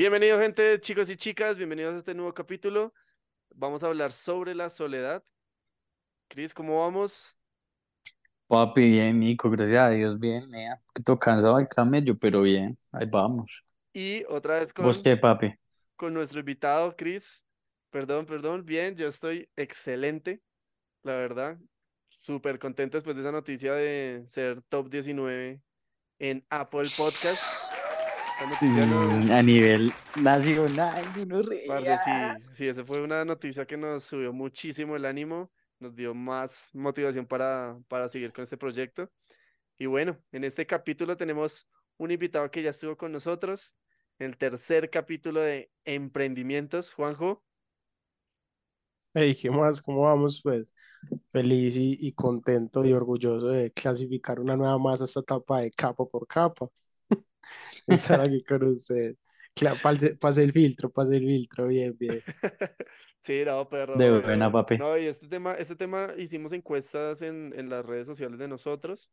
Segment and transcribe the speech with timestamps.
[0.00, 2.94] Bienvenidos, gente, chicos y chicas, bienvenidos a este nuevo capítulo.
[3.54, 5.22] Vamos a hablar sobre la soledad.
[6.26, 7.36] Cris, ¿cómo vamos?
[8.46, 10.80] Papi, bien, Nico, gracias a Dios, bien, mea.
[10.86, 13.50] Poquito cansado del camello, pero bien, ahí vamos.
[13.92, 15.52] Y otra vez ¿Vos con, qué, papi?
[15.96, 17.44] con nuestro invitado, Cris.
[17.90, 20.40] Perdón, perdón, bien, yo estoy excelente,
[21.02, 21.58] la verdad.
[22.08, 25.60] Súper contento después de esa noticia de ser top 19
[26.20, 27.59] en Apple Podcast.
[28.40, 32.10] La noticia no- Mm, a nivel nacional, no Parce, sí,
[32.52, 37.26] sí, esa fue una noticia que nos subió muchísimo el ánimo, nos dio más motivación
[37.26, 39.10] para, para seguir con este proyecto.
[39.78, 43.76] Y bueno, en este capítulo tenemos un invitado que ya estuvo con nosotros,
[44.18, 47.44] el tercer capítulo de Emprendimientos, Juanjo.
[49.12, 49.82] Hey, ¿qué más?
[49.82, 50.40] ¿Cómo vamos?
[50.42, 50.72] Pues
[51.30, 55.70] feliz y, y contento y orgulloso de clasificar una nueva más a esta etapa de
[55.72, 56.66] capa por capa.
[57.86, 59.16] Estar aquí con usted.
[59.82, 62.22] Pase, pase el filtro, pase el filtro, bien, bien.
[63.20, 64.00] Sí, no, perro.
[64.00, 64.78] De eh, buena, papi.
[64.78, 69.10] No, y este tema, este tema hicimos encuestas en, en las redes sociales de nosotros.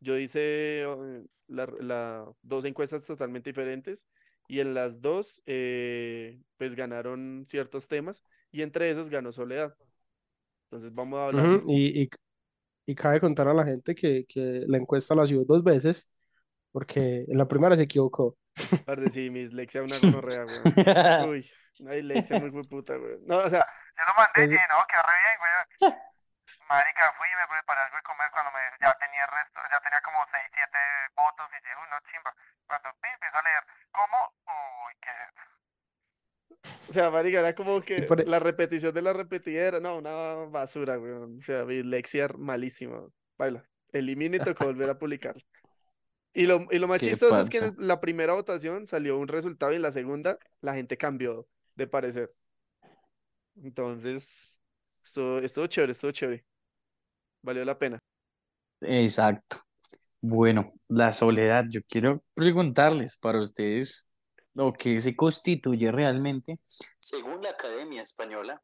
[0.00, 4.08] Yo hice eh, la, la- dos encuestas totalmente diferentes
[4.48, 9.76] y en las dos, eh, pues ganaron ciertos temas y entre esos ganó Soledad.
[10.64, 11.48] Entonces vamos a hablar.
[11.48, 12.10] Ujú, Y, y,
[12.86, 16.08] y cabe contar a la gente que, que la encuesta la subió dos veces,
[16.72, 18.36] porque en la primera se equivocó.
[18.86, 21.30] Parce, sí, mi dislexia una gonorrea, weón.
[21.30, 23.20] Uy, una dislexia muy puta, weón.
[23.26, 23.64] No, o sea,
[23.96, 26.00] Yo lo mandé, Entonces- sí, no, quedó re bien, güey.
[26.68, 30.00] Marica, fui y me preparé algo de comer cuando me, ya tenía resto, ya tenía
[30.02, 30.78] como 6, 7
[31.16, 32.30] votos y dije, uy, no, chimba.
[32.66, 34.18] Cuando pi, empiezo a leer, ¿cómo?
[34.46, 35.14] Uy, qué...
[36.88, 40.12] O sea, marica, era como que por e- la repetición de la repetidera, no, una
[40.50, 41.38] basura, weón.
[41.38, 43.02] O sea, dislexia malísima.
[43.38, 43.64] Baila.
[43.92, 45.34] Elimina y tocó volver a publicar.
[46.32, 49.72] Y lo, y lo más chistoso es que en la primera votación salió un resultado
[49.72, 52.28] y en la segunda la gente cambió de parecer.
[53.56, 56.44] Entonces, estuvo, estuvo chévere, estuvo chévere.
[57.42, 57.98] Valió la pena.
[58.80, 59.62] Exacto.
[60.20, 64.12] Bueno, la soledad, yo quiero preguntarles para ustedes
[64.54, 66.58] lo que se constituye realmente,
[66.98, 68.60] según la Academia Española,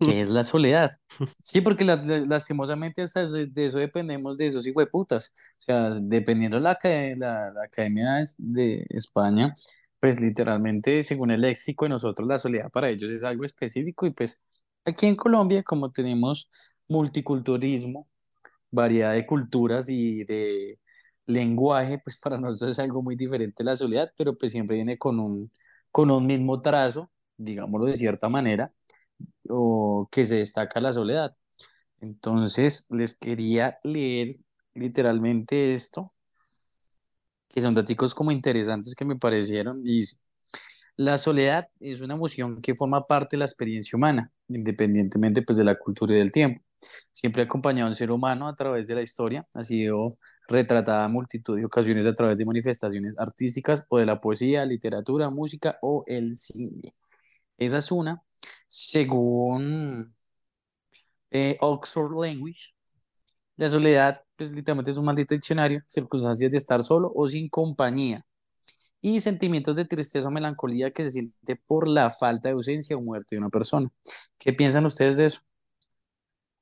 [0.00, 0.92] ¿qué es la soledad?
[1.38, 5.32] Sí, porque la- la- lastimosamente hasta de eso dependemos de esos hijueputas.
[5.58, 6.78] O sea, dependiendo la,
[7.16, 9.54] la, la Academia de España,
[10.00, 14.10] pues literalmente, según el léxico de nosotros, la soledad para ellos es algo específico y
[14.12, 14.42] pues
[14.84, 16.50] aquí en Colombia, como tenemos
[16.88, 18.08] multiculturalismo,
[18.70, 20.78] variedad de culturas y de
[21.26, 25.20] lenguaje, pues para nosotros es algo muy diferente la soledad, pero pues siempre viene con
[25.20, 25.50] un,
[25.90, 28.72] con un mismo trazo, digámoslo de cierta manera,
[29.48, 31.32] o que se destaca la soledad.
[32.00, 34.36] Entonces, les quería leer
[34.74, 36.12] literalmente esto,
[37.48, 39.82] que son datos como interesantes que me parecieron.
[39.84, 40.18] Dice,
[40.96, 45.64] la soledad es una emoción que forma parte de la experiencia humana, independientemente pues de
[45.64, 46.62] la cultura y del tiempo.
[47.12, 51.06] Siempre ha acompañado a un ser humano a través de la historia, ha sido retratada
[51.06, 55.78] en multitud de ocasiones a través de manifestaciones artísticas o de la poesía, literatura, música
[55.82, 56.94] o el cine.
[57.58, 58.22] Esa es una,
[58.74, 60.14] según
[61.30, 62.74] eh, Oxford Language.
[63.56, 68.26] La soledad, pues es un maldito diccionario, circunstancias de estar solo o sin compañía
[69.00, 73.02] y sentimientos de tristeza o melancolía que se siente por la falta de ausencia o
[73.02, 73.90] muerte de una persona.
[74.38, 75.40] ¿Qué piensan ustedes de eso?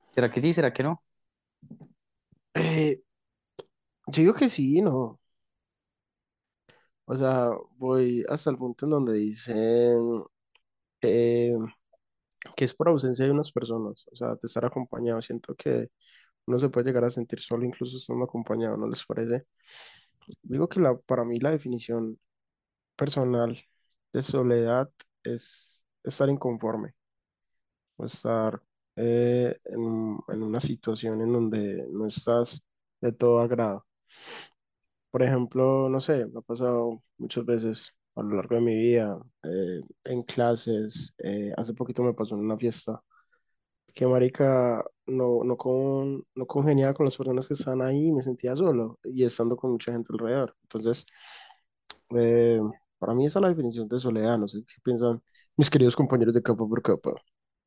[0.09, 0.53] ¿Será que sí?
[0.53, 1.03] ¿Será que no?
[2.55, 3.03] Eh,
[4.07, 5.19] yo digo que sí, ¿no?
[7.05, 10.23] O sea, voy hasta el punto en donde dicen
[11.01, 11.53] eh,
[12.55, 15.21] que es por ausencia de unas personas, o sea, de estar acompañado.
[15.21, 15.87] Siento que
[16.47, 19.47] uno se puede llegar a sentir solo incluso estando acompañado, ¿no les parece?
[20.43, 22.19] Digo que la, para mí la definición
[22.95, 23.59] personal
[24.13, 24.91] de soledad
[25.23, 26.93] es estar inconforme
[27.97, 28.61] o estar
[28.95, 32.63] eh, en, en una situación en donde no estás
[33.01, 33.85] de todo agrado.
[35.11, 39.19] Por ejemplo, no sé, me ha pasado muchas veces a lo largo de mi vida,
[39.43, 43.01] eh, en clases, eh, hace poquito me pasó en una fiesta,
[43.93, 48.55] que marica, no, no, con, no congeniaba con las personas que estaban ahí, me sentía
[48.55, 50.55] solo y estando con mucha gente alrededor.
[50.63, 51.05] Entonces,
[52.15, 52.59] eh,
[52.99, 55.21] para mí esa es la definición de soledad, no sé qué piensan
[55.57, 57.11] mis queridos compañeros de capa por capa.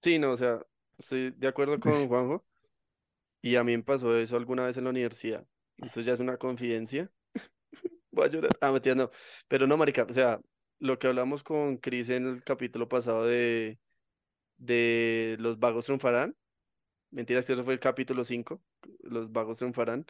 [0.01, 0.61] Sí, no, o sea,
[0.99, 2.45] estoy de acuerdo con Juanjo.
[3.43, 5.47] Y a mí me pasó eso alguna vez en la universidad.
[5.79, 7.11] Esto ya es una confidencia.
[8.17, 8.51] Voy a llorar.
[8.63, 9.09] Ah, mentira, no.
[9.47, 10.41] Pero no, marica, o sea,
[10.79, 13.79] lo que hablamos con Chris en el capítulo pasado de,
[14.59, 16.37] de Los vagos triunfarán.
[17.11, 18.63] Mentira, este fue el capítulo 5.
[19.01, 20.07] Los vagos triunfarán.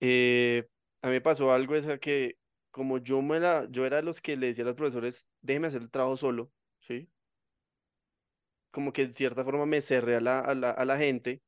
[0.00, 0.68] Eh,
[1.02, 2.36] a mí me pasó algo, es que
[2.70, 5.68] como yo me la, yo era de los que le decía a los profesores, déjeme
[5.68, 7.10] hacer el trabajo solo, ¿sí?
[8.70, 11.42] Como que de cierta forma me cerré a la, a la, a la gente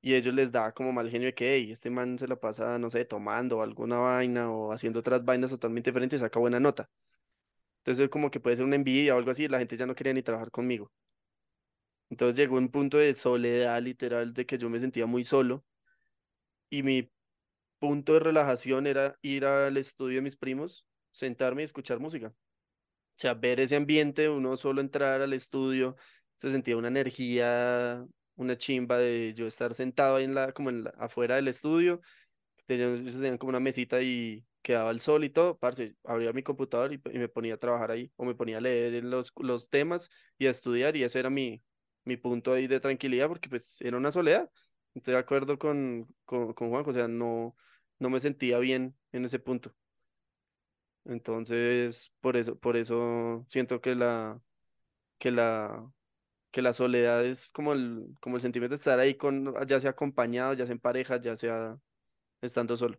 [0.00, 2.78] y ellos les daba como mal genio de que, hey, este man se la pasa,
[2.78, 6.88] no sé, tomando alguna vaina o haciendo otras vainas totalmente diferentes y saca buena nota.
[7.78, 10.12] Entonces como que puede ser una envidia o algo así, la gente ya no quería
[10.12, 10.92] ni trabajar conmigo.
[12.10, 15.64] Entonces llegó un punto de soledad literal de que yo me sentía muy solo
[16.70, 17.10] y mi
[17.78, 22.28] punto de relajación era ir al estudio de mis primos, sentarme y escuchar música.
[22.28, 25.96] O sea, ver ese ambiente, uno solo entrar al estudio,
[26.36, 28.06] se sentía una energía,
[28.38, 32.00] una chimba de yo estar sentado ahí en la, como en la, afuera del estudio,
[32.66, 36.92] tenían, tenían como una mesita y quedaba el sol y todo, parce, abría mi computador
[36.92, 40.10] y, y me ponía a trabajar ahí, o me ponía a leer los, los temas
[40.38, 41.62] y a estudiar, y ese era mi,
[42.04, 44.50] mi punto ahí de tranquilidad, porque pues era una soledad.
[44.94, 47.56] Estoy de acuerdo con, con, con Juan, o sea, no,
[47.98, 49.74] no me sentía bien en ese punto.
[51.04, 54.40] Entonces, por eso, por eso siento que la,
[55.18, 55.90] que la,
[56.58, 59.90] que la soledad es como el, como el sentimiento de estar ahí con, ya sea
[59.90, 61.78] acompañado, ya sea en pareja, ya sea
[62.42, 62.98] estando solo.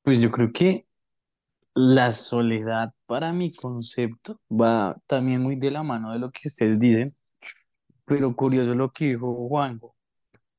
[0.00, 0.86] Pues yo creo que
[1.74, 6.80] la soledad para mi concepto va también muy de la mano de lo que ustedes
[6.80, 7.14] dicen,
[8.06, 9.94] pero curioso lo que dijo Juanjo.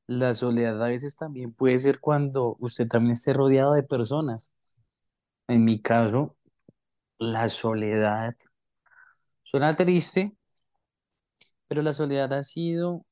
[0.06, 4.52] La soledad a veces también puede ser cuando usted también esté rodeado de personas.
[5.48, 6.38] En mi caso,
[7.18, 8.36] la soledad
[9.42, 10.37] suena triste,
[11.68, 13.06] pero la soledad ha sido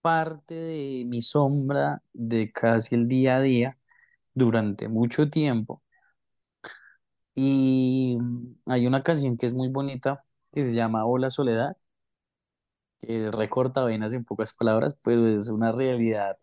[0.00, 3.78] parte de mi sombra de casi el día a día
[4.34, 5.82] durante mucho tiempo.
[7.34, 8.18] Y
[8.66, 11.76] hay una canción que es muy bonita que se llama Hola Soledad,
[13.00, 16.36] que recorta venas en pocas palabras, pero es una realidad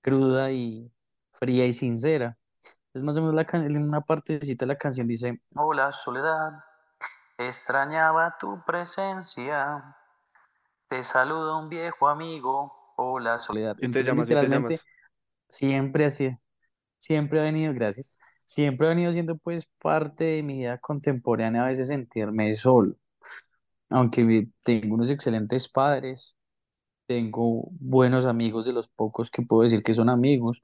[0.00, 0.90] cruda y
[1.32, 2.38] fría y sincera.
[2.94, 6.52] Es más o menos la en una partecita de la canción dice, Hola Soledad,
[7.38, 9.96] extrañaba tu presencia,
[10.92, 13.74] te saluda un viejo amigo, hola Soledad.
[13.74, 14.84] Te Entonces llamas, te literalmente llamas.
[15.48, 16.36] siempre así,
[16.98, 21.68] siempre ha venido, gracias, siempre ha venido siendo pues parte de mi vida contemporánea a
[21.68, 22.94] veces sentirme solo,
[23.88, 26.36] aunque tengo unos excelentes padres,
[27.06, 30.62] tengo buenos amigos de los pocos que puedo decir que son amigos,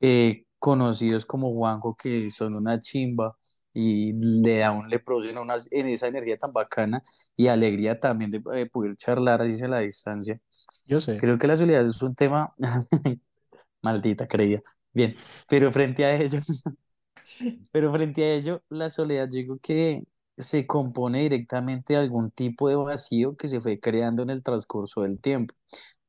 [0.00, 3.38] eh, conocidos como Juanjo que son una chimba
[3.72, 4.12] y
[4.42, 7.02] le da un, le producen una, en esa energía tan bacana
[7.36, 10.40] y alegría también de eh, poder charlar así a la distancia.
[10.86, 11.16] Yo sé.
[11.18, 12.54] Creo que la soledad es un tema,
[13.82, 14.62] maldita creía,
[14.92, 15.14] bien,
[15.48, 16.40] pero frente a ello,
[17.72, 20.04] pero frente a ello, la soledad yo digo que
[20.38, 25.02] se compone directamente de algún tipo de vacío que se fue creando en el transcurso
[25.02, 25.54] del tiempo.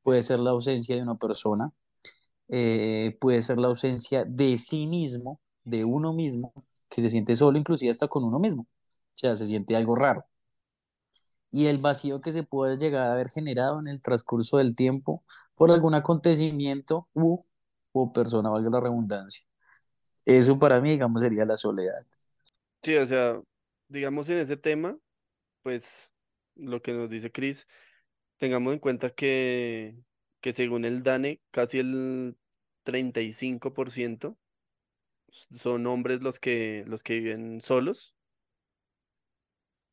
[0.02, 1.70] Puede ser la ausencia de una persona,
[2.48, 6.52] eh, puede ser la ausencia de sí mismo, de uno mismo,
[6.92, 8.62] que se siente solo, inclusive hasta con uno mismo.
[8.62, 10.26] O sea, se siente algo raro.
[11.50, 15.24] Y el vacío que se puede llegar a haber generado en el transcurso del tiempo
[15.54, 17.38] por algún acontecimiento u,
[17.92, 19.44] o persona, valga la redundancia.
[20.24, 21.94] Eso para mí, digamos, sería la soledad.
[22.82, 23.40] Sí, o sea,
[23.88, 24.98] digamos en ese tema,
[25.62, 26.12] pues
[26.56, 27.68] lo que nos dice Chris,
[28.38, 29.96] tengamos en cuenta que,
[30.40, 32.36] que según el DANE, casi el
[32.84, 34.36] 35%
[35.32, 38.14] son hombres los que, los que viven solos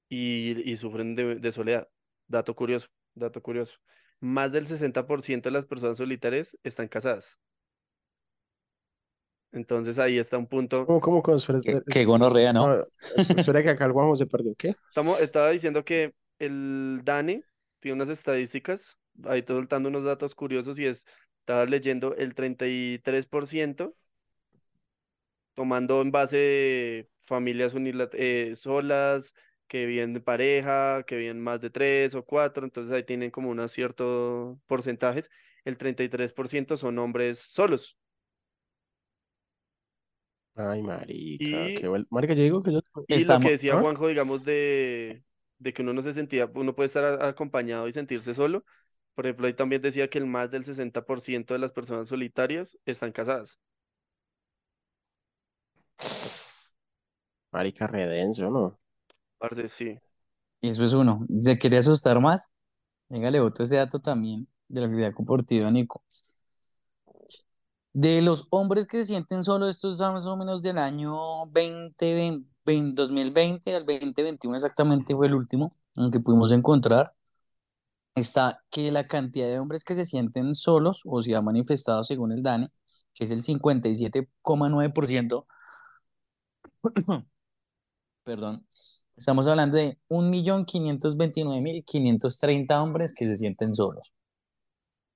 [0.09, 1.87] y, y sufren de, de soledad.
[2.27, 3.79] Dato curioso, dato curioso.
[4.19, 7.39] Más del 60% de las personas solitarias están casadas.
[9.51, 10.85] Entonces ahí está un punto.
[10.85, 11.21] ¿Cómo, cómo,
[11.91, 12.67] qué gonorrea, ¿no?
[12.67, 12.83] no,
[13.15, 14.53] es- espera que acá el Juanjo se perdió.
[14.57, 14.73] ¿Qué?
[14.89, 17.43] Estamos, estaba diciendo que el DANE
[17.79, 21.05] tiene unas estadísticas, ahí estoy soltando unos datos curiosos y es,
[21.39, 23.95] estaba leyendo el 33%
[25.59, 27.73] tomando en base de familias
[28.13, 29.35] eh, solas,
[29.67, 33.49] que viven de pareja, que viven más de tres o cuatro, entonces ahí tienen como
[33.49, 35.29] unos ciertos porcentajes.
[35.65, 37.97] El 33% son hombres solos.
[40.55, 42.81] Ay, marica, Y, qué vuel- Marica, yo digo que yo...
[43.07, 43.77] y lo que decía ¿Ah?
[43.77, 45.23] Juanjo, digamos, de,
[45.57, 48.65] de que uno no se sentía, uno puede estar a- acompañado y sentirse solo.
[49.15, 53.11] Por ejemplo, ahí también decía que el más del 60% de las personas solitarias están
[53.11, 53.59] casadas.
[57.51, 58.79] Marica, redenso, ¿no?
[59.37, 59.99] Parce, sí.
[60.61, 61.25] eso es uno.
[61.41, 62.51] ¿Se quiere asustar más?
[63.09, 66.03] Venga, le boto ese dato también de lo que le ha compartido Nico.
[67.93, 72.15] De los hombres que se sienten solos, estos son más o menos del año 20,
[72.15, 72.49] 20
[72.93, 77.13] 2020 al 2021 exactamente fue el último en el que pudimos encontrar.
[78.15, 82.31] Está que la cantidad de hombres que se sienten solos o se ha manifestado según
[82.31, 82.69] el DANE,
[83.13, 85.45] que es el 57,9%,
[88.29, 88.65] perdón,
[89.17, 94.13] estamos hablando de 1.529.530 hombres que se sienten solos.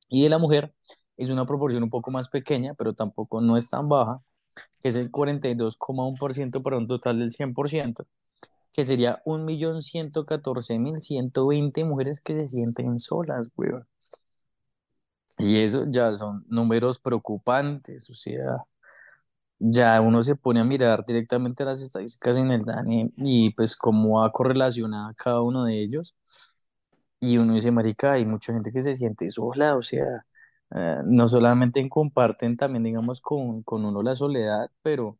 [0.09, 0.73] Y de la mujer
[1.15, 4.23] es una proporción un poco más pequeña, pero tampoco no es tan baja,
[4.79, 8.07] que es el 42,1% para un total del 100%,
[8.71, 13.87] que sería 1.114.120 mujeres que se sienten solas, weón.
[15.37, 18.65] Y eso ya son números preocupantes, o sea,
[19.63, 24.19] ya uno se pone a mirar directamente las estadísticas en el DANE y pues cómo
[24.21, 26.15] va correlacionada cada uno de ellos.
[27.19, 30.25] Y uno dice, marica, hay mucha gente que se siente sola, o sea,
[30.75, 35.17] eh, no solamente comparten también, digamos, con, con uno la soledad, pero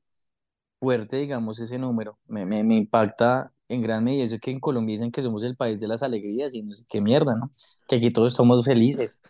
[0.80, 2.20] fuerte, digamos, ese número.
[2.28, 5.56] Me, me, me impacta en gran medida eso que en Colombia dicen que somos el
[5.58, 7.52] país de las alegrías y no sé qué mierda, ¿no?
[7.88, 9.24] Que aquí todos somos felices.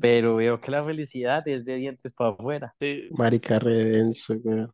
[0.00, 2.76] Pero veo que la felicidad es de dientes para afuera.
[2.80, 4.70] Sí, Marica redenso, weón.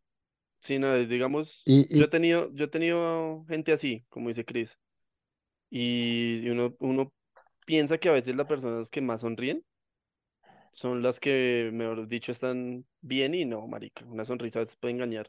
[0.61, 4.45] sí, no, digamos, Y, yo y he tenido, yo he tenido gente así, como dice
[4.45, 4.79] Chris,
[5.71, 7.15] y uno, uno
[7.67, 9.65] piensa que a veces las personas que más sonríen
[10.73, 14.95] son las que, mejor dicho, están bien y no, marica, una sonrisa a veces puede
[14.95, 15.29] engañar.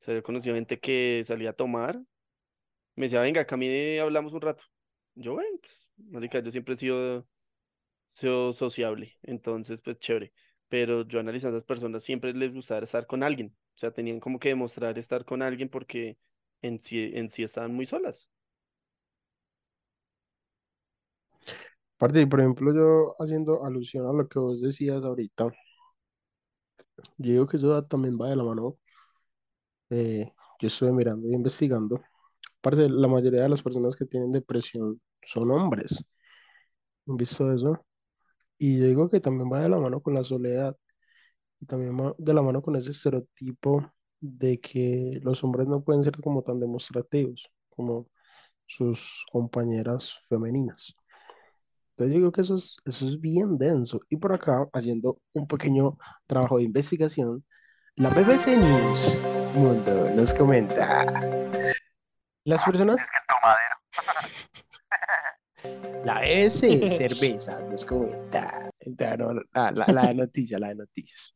[0.00, 1.96] O sea, yo he conocido gente que salía a tomar,
[2.96, 4.64] me decía, venga, camine, hablamos un rato.
[5.14, 7.26] Yo, bueno, pues, marica, yo siempre he sido,
[8.10, 10.32] sido sociable, entonces, pues, chévere.
[10.68, 13.56] Pero yo analizando a las personas, siempre les gustaba estar con alguien.
[13.76, 16.18] O sea, tenían como que demostrar estar con alguien porque
[16.62, 18.30] en sí, en sí estaban muy solas.
[21.96, 25.44] aparte, por ejemplo, yo haciendo alusión a lo que vos decías ahorita,
[27.18, 28.76] yo digo que eso también va de la mano.
[29.90, 32.00] eh, yo estuve mirando y investigando.
[32.60, 36.04] Aparte, la mayoría de las personas que tienen depresión son hombres.
[37.06, 37.74] ¿Han visto eso?
[38.62, 40.76] Y yo digo que también va de la mano con la soledad
[41.60, 43.90] y también va de la mano con ese estereotipo
[44.20, 48.10] de que los hombres no pueden ser como tan demostrativos como
[48.66, 50.94] sus compañeras femeninas.
[51.92, 54.02] Entonces yo digo que eso es, eso es bien denso.
[54.10, 57.42] Y por acá, haciendo un pequeño trabajo de investigación,
[57.96, 59.24] la BBC News
[59.54, 61.06] Mundo nos comenta,
[62.44, 63.18] las personas, Es que
[66.04, 71.32] la BBC Cerveza nos comenta, Entonces, no, la, la, la de noticias, la de noticias,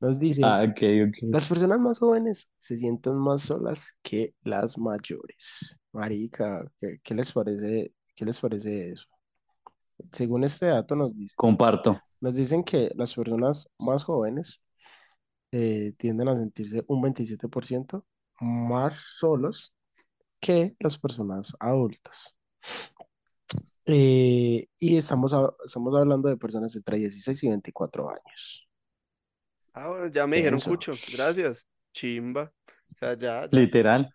[0.00, 1.16] nos dice, Ah, ok, ok.
[1.32, 5.80] las personas más jóvenes se sienten más solas que las mayores.
[5.92, 9.06] Marica, ¿qué, qué les parece, qué les parece eso?
[10.12, 12.00] Según este dato nos dice, Comparto.
[12.20, 14.62] nos dicen que las personas más jóvenes
[15.52, 18.04] eh, tienden a sentirse un 27%
[18.40, 19.74] más solos
[20.40, 22.36] que las personas adultas.
[23.86, 28.68] Eh, y estamos, a- estamos hablando de personas entre 16 y 24 años.
[29.74, 31.66] Ah, bueno, ya me dijeron cucho, gracias.
[31.92, 32.52] Chimba.
[32.92, 33.58] O sea, ya, ya.
[33.58, 34.06] Literal.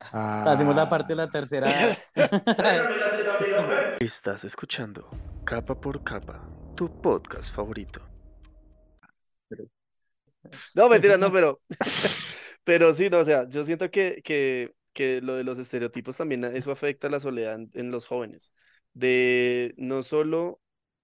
[0.00, 1.96] Ah, Hacemos la parte de la tercera.
[4.00, 5.08] Estás escuchando
[5.44, 8.00] Capa por Capa, tu podcast favorito.
[10.74, 11.60] No, mentira, no, pero,
[12.64, 16.44] pero sí, no, o sea, yo siento que, que, que lo de los estereotipos también,
[16.44, 18.54] eso afecta a la soledad en, en los jóvenes,
[18.94, 20.60] de no solo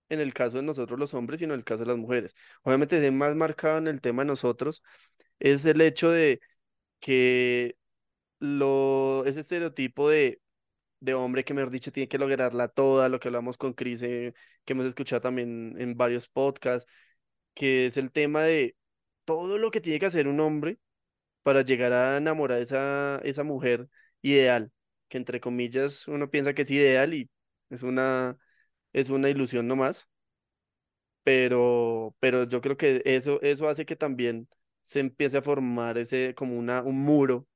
[0.08, 2.34] en el caso de nosotros los hombres, sino en el caso de las mujeres.
[2.62, 4.82] Obviamente, es más marcado en el tema de nosotros,
[5.40, 6.40] es el hecho de
[7.00, 7.76] que
[8.40, 10.40] lo, ese estereotipo de,
[11.00, 14.34] de hombre que, mejor dicho, tiene que lograrla toda, lo que hablamos con Cris, eh,
[14.64, 16.90] que hemos escuchado también en varios podcasts,
[17.54, 18.76] que es el tema de
[19.24, 20.78] todo lo que tiene que hacer un hombre
[21.42, 23.88] para llegar a enamorar a esa, esa mujer
[24.22, 24.72] ideal,
[25.08, 27.30] que entre comillas uno piensa que es ideal y
[27.70, 28.38] es una,
[28.92, 30.08] es una ilusión nomás,
[31.22, 34.48] pero, pero yo creo que eso, eso hace que también
[34.82, 37.46] se empiece a formar ese, como una, un muro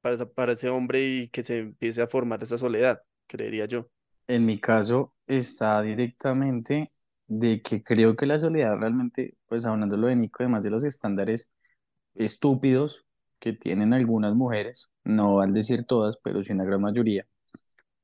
[0.00, 3.90] para, para ese hombre y que se empiece a formar esa soledad, creería yo.
[4.26, 6.92] En mi caso está directamente
[7.26, 11.50] de que creo que la soledad realmente, pues hablándolo de Nico, además de los estándares
[12.14, 13.06] estúpidos
[13.38, 17.26] que tienen algunas mujeres, no al decir todas, pero sí una gran mayoría,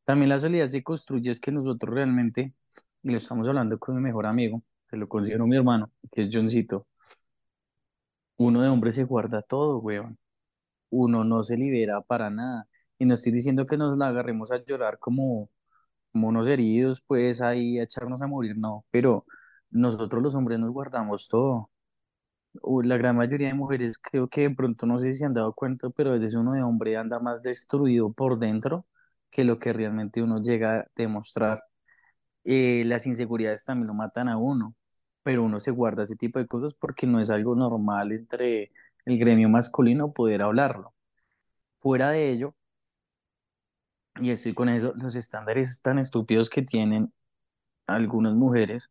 [0.04, 2.54] también la soledad se construye es que nosotros realmente,
[3.02, 6.30] y lo estamos hablando con mi mejor amigo, que lo considero mi hermano, que es
[6.32, 6.86] Johncito,
[8.36, 10.18] uno de hombre se guarda todo, weón.
[10.90, 12.66] Uno no se libera para nada.
[12.98, 15.50] Y no estoy diciendo que nos la agarremos a llorar como
[16.12, 19.26] como unos heridos, pues ahí a echarnos a morir, no, pero
[19.70, 21.70] nosotros los hombres nos guardamos todo.
[22.62, 25.52] La gran mayoría de mujeres creo que de pronto no sé si se han dado
[25.54, 28.86] cuenta, pero a veces uno de hombre anda más destruido por dentro
[29.30, 31.62] que lo que realmente uno llega a demostrar.
[32.44, 34.74] Eh, las inseguridades también lo matan a uno,
[35.22, 38.72] pero uno se guarda ese tipo de cosas porque no es algo normal entre
[39.06, 40.94] el gremio masculino poder hablarlo.
[41.78, 42.54] Fuera de ello,
[44.20, 47.12] y estoy con eso, los estándares tan estúpidos que tienen
[47.86, 48.90] algunas mujeres,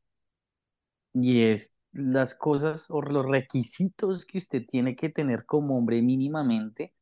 [1.13, 6.93] y es las cosas o los requisitos que usted tiene que tener como hombre mínimamente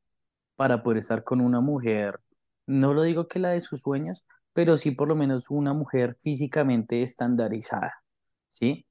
[0.55, 2.21] para poder estar con una mujer.
[2.67, 6.17] No lo digo que la de sus sueños, pero sí por lo menos una mujer
[6.21, 7.93] físicamente estandarizada,
[8.49, 8.85] ¿sí?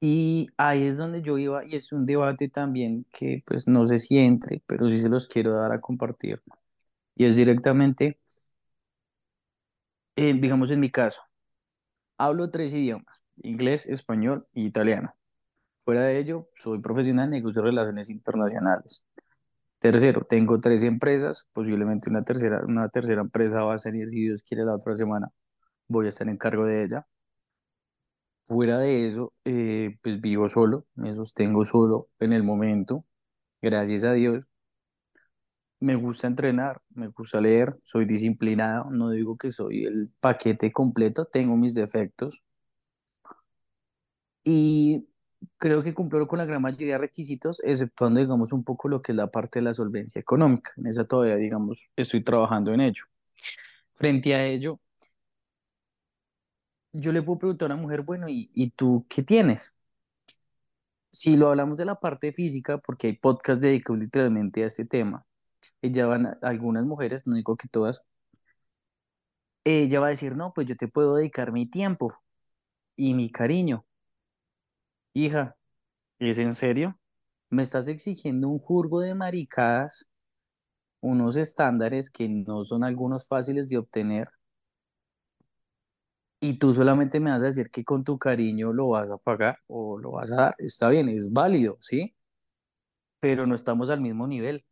[0.00, 3.98] Y ahí es donde yo iba y es un debate también que pues no sé
[3.98, 6.42] si entre, pero sí se los quiero dar a compartir.
[7.16, 8.20] Y es directamente,
[10.16, 11.22] eh, digamos en mi caso,
[12.18, 15.14] hablo tres idiomas, inglés, español e italiano.
[15.78, 19.04] Fuera de ello, soy profesional en negocios de relaciones internacionales.
[19.80, 24.42] Tercero, tengo tres empresas, posiblemente una tercera, una tercera empresa va a salir, si Dios
[24.42, 25.30] quiere, la otra semana.
[25.88, 27.06] Voy a estar en cargo de ella.
[28.44, 33.04] Fuera de eso, eh, pues vivo solo, me sostengo solo en el momento,
[33.62, 34.50] gracias a Dios.
[35.80, 41.24] Me gusta entrenar, me gusta leer, soy disciplinado, no digo que soy el paquete completo,
[41.26, 42.42] tengo mis defectos.
[44.44, 45.08] Y
[45.58, 49.12] creo que cumplo con la gran mayoría de requisitos, exceptuando, digamos, un poco lo que
[49.12, 50.72] es la parte de la solvencia económica.
[50.76, 53.04] En esa todavía, digamos, estoy trabajando en ello.
[53.94, 54.80] Frente a ello,
[56.92, 59.72] yo le puedo preguntar a una mujer, bueno, ¿y, y tú qué tienes?
[61.12, 65.24] Si lo hablamos de la parte física, porque hay podcasts dedicados literalmente a este tema,
[65.82, 68.02] ella van algunas mujeres, no digo que todas,
[69.64, 72.14] ella va a decir, no, pues yo te puedo dedicar mi tiempo
[72.96, 73.86] y mi cariño.
[75.14, 75.56] Hija,
[76.20, 76.98] ¿es en serio?
[77.50, 80.08] ¿Me estás exigiendo un jurgo de maricadas,
[81.00, 84.28] unos estándares que no son algunos fáciles de obtener?
[86.40, 89.58] Y tú solamente me vas a decir que con tu cariño lo vas a pagar
[89.66, 90.54] o lo vas a dar.
[90.58, 92.14] Está bien, es válido, ¿sí?
[93.20, 94.62] Pero no estamos al mismo nivel.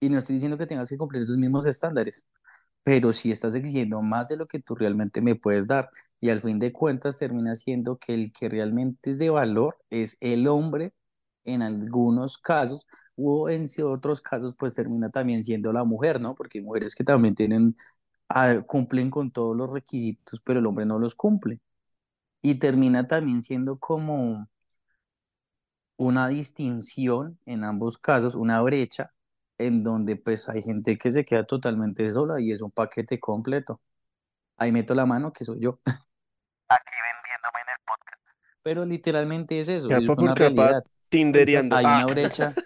[0.00, 2.26] Y no estoy diciendo que tengas que cumplir esos mismos estándares,
[2.86, 5.90] pero si estás exigiendo más de lo que tú realmente me puedes dar.
[6.20, 10.16] Y al fin de cuentas termina siendo que el que realmente es de valor es
[10.20, 10.94] el hombre
[11.44, 16.36] en algunos casos, o en otros casos pues termina también siendo la mujer, ¿no?
[16.36, 17.76] Porque hay mujeres que también tienen,
[18.28, 21.60] ah, cumplen con todos los requisitos, pero el hombre no los cumple.
[22.42, 24.48] Y termina también siendo como
[25.98, 29.06] una distinción en ambos casos, una brecha
[29.58, 33.80] en donde pues hay gente que se queda totalmente sola y es un paquete completo.
[34.58, 35.80] Ahí meto la mano, que soy yo.
[36.68, 38.22] Aquí vendiéndome en el podcast.
[38.62, 40.84] Pero literalmente es eso, es una realidad.
[41.08, 41.76] tindereando.
[41.76, 42.54] Hay Ah, una brecha.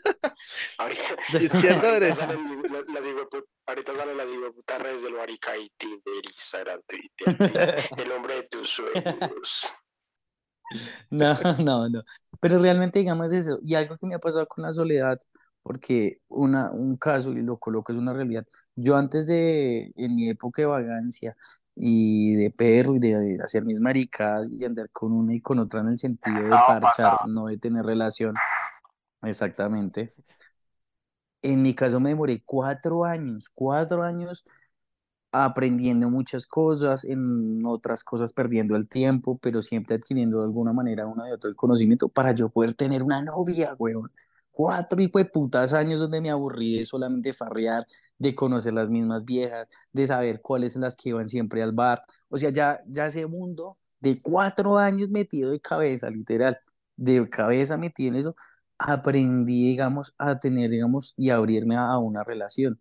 [1.40, 2.26] Izquierda, derecha.
[2.32, 8.42] hijuepu- ahorita salen las hijueputas redes del marica y Tinder, Instagram, Twitter, el hombre de
[8.44, 9.72] tus sueños.
[11.10, 12.02] No, no, no.
[12.40, 13.58] Pero realmente digamos eso.
[13.62, 15.18] Y algo que me ha pasado con la soledad,
[15.62, 18.46] porque una, un caso, y lo coloco, es una realidad.
[18.76, 21.36] Yo antes de, en mi época de vagancia
[21.74, 25.58] y de perro y de, de hacer mis maricadas y andar con una y con
[25.58, 28.42] otra en el sentido de parchar, no de tener relación,
[29.22, 30.14] exactamente.
[31.42, 34.44] En mi caso me demoré cuatro años, cuatro años
[35.32, 41.06] aprendiendo muchas cosas, en otras cosas perdiendo el tiempo, pero siempre adquiriendo de alguna manera
[41.06, 44.12] uno de otro el conocimiento para yo poder tener una novia, weón.
[44.60, 47.86] Cuatro hijo de putas años donde me aburrí de solamente farrear,
[48.18, 52.02] de conocer las mismas viejas, de saber cuáles son las que iban siempre al bar.
[52.28, 56.58] O sea, ya, ya ese mundo de cuatro años metido de cabeza, literal,
[56.96, 58.36] de cabeza metido en eso,
[58.78, 62.80] aprendí, digamos, a tener, digamos, y abrirme a, a una relación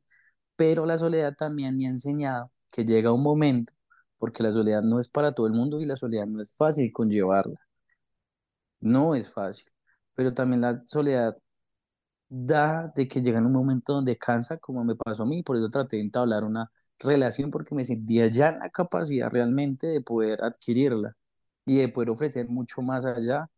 [0.56, 3.74] pero la soledad también me ha enseñado que llega un momento,
[4.18, 6.92] porque la soledad no es para todo el mundo y la soledad no es fácil
[6.94, 7.60] conllevarla,
[8.82, 9.68] no es fácil,
[10.16, 11.36] pero también la soledad
[12.30, 15.58] da de que llega en un momento donde cansa, como me pasó a mí, por
[15.58, 20.02] eso traté de entablar una relación porque me sentía ya en la capacidad realmente de
[20.02, 21.16] poder adquirirla
[21.66, 23.50] y de poder ofrecer mucho más allá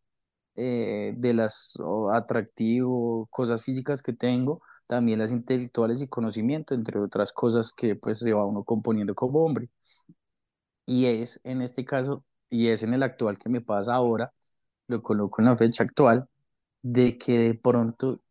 [0.56, 7.00] eh, de las o, atractivos, cosas físicas que tengo, también las intelectuales y conocimiento, entre
[7.00, 9.70] otras cosas que pues se va uno componiendo como hombre.
[10.86, 14.32] Y es en este caso, y es en el actual que me pasa ahora,
[14.88, 16.28] lo coloco en la fecha actual,
[16.82, 18.22] de que de pronto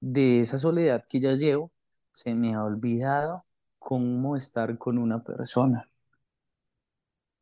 [0.00, 1.72] de esa soledad que ya llevo,
[2.12, 3.46] se me ha olvidado
[3.78, 5.88] cómo estar con una persona.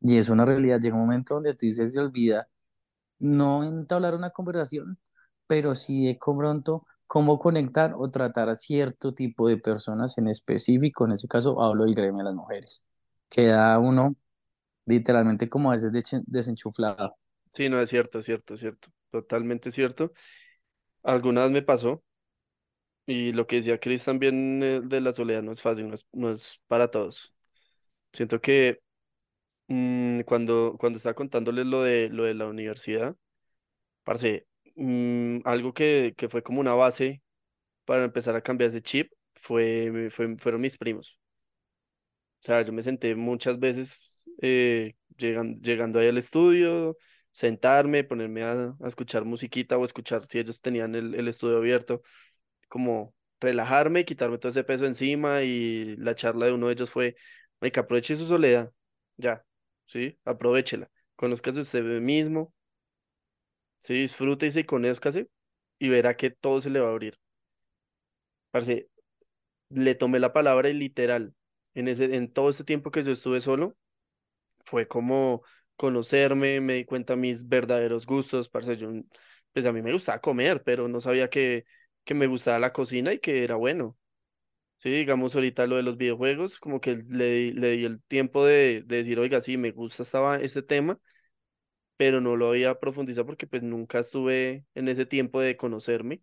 [0.01, 2.47] Y es una realidad, llega un momento donde tú dices, se olvida
[3.19, 4.99] no entablar una conversación,
[5.47, 11.05] pero sí de pronto cómo conectar o tratar a cierto tipo de personas en específico.
[11.05, 12.83] En ese caso hablo del gremio de las mujeres.
[13.29, 14.11] Queda uno
[14.85, 15.91] literalmente como a veces
[16.27, 17.15] desenchuflado.
[17.51, 18.89] Sí, no, es cierto, es cierto, es cierto.
[19.11, 20.11] Totalmente cierto.
[21.03, 22.03] Alguna vez me pasó
[23.07, 26.07] Y lo que decía Chris también eh, de la soledad no es fácil, no es,
[26.11, 27.33] no es para todos.
[28.13, 28.81] Siento que
[29.67, 33.15] mm, cuando, cuando estaba contándoles lo de, lo de la universidad,
[34.03, 37.23] parce, mm, algo que, que fue como una base
[37.85, 41.19] para empezar a cambiar ese chip fue, fue, fueron mis primos.
[42.41, 46.95] O sea, yo me senté muchas veces eh, llegan, llegando ahí al estudio,
[47.31, 52.01] sentarme, ponerme a, a escuchar musiquita o escuchar si ellos tenían el, el estudio abierto,
[52.67, 57.15] como relajarme, quitarme todo ese peso encima y la charla de uno de ellos fue,
[57.73, 58.71] que aproveche su soledad,
[59.17, 59.43] ya,
[59.85, 60.19] ¿sí?
[60.23, 62.53] Aprovechela, conózcase usted mismo,
[63.79, 65.29] sí, disfrute y se conózcase
[65.79, 67.17] y verá que todo se le va a abrir.
[68.51, 68.89] Parce,
[69.69, 71.35] le tomé la palabra y literal,
[71.75, 73.77] en ese, en todo este tiempo que yo estuve solo,
[74.65, 75.43] fue como
[75.75, 78.89] conocerme, me di cuenta mis verdaderos gustos, parce, yo,
[79.53, 81.65] pues a mí me gustaba comer, pero no sabía que,
[82.05, 83.97] que me gustaba la cocina y que era bueno.
[84.77, 88.83] Sí, digamos ahorita lo de los videojuegos, como que le, le di el tiempo de,
[88.85, 90.99] de decir, oiga, sí, me gusta estaba este tema,
[91.97, 96.21] pero no lo había profundizado porque pues nunca estuve en ese tiempo de conocerme.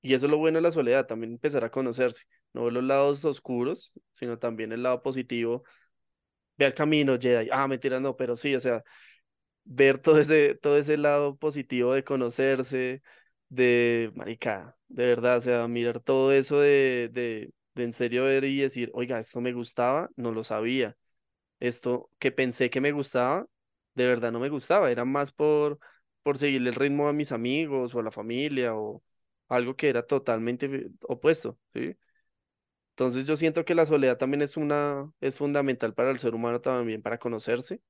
[0.00, 3.24] Y eso es lo bueno de la soledad, también empezar a conocerse, no los lados
[3.24, 5.62] oscuros, sino también el lado positivo.
[6.58, 7.48] Ve al camino, Jedi.
[7.52, 8.84] Ah, mentira, no, pero sí, o sea,
[9.64, 13.02] ver todo ese, todo ese lado positivo de conocerse,
[13.52, 18.44] de, marica, de verdad, o sea, mirar todo eso de, de, de en serio ver
[18.44, 20.96] y decir, oiga, esto me gustaba, no lo sabía.
[21.60, 23.46] Esto que pensé que me gustaba,
[23.94, 25.78] de verdad no me gustaba, era más por,
[26.22, 29.02] por seguirle el ritmo a mis amigos o a la familia o
[29.48, 31.96] algo que era totalmente opuesto, ¿sí?
[32.90, 36.60] Entonces yo siento que la soledad también es una, es fundamental para el ser humano
[36.60, 37.80] también, para conocerse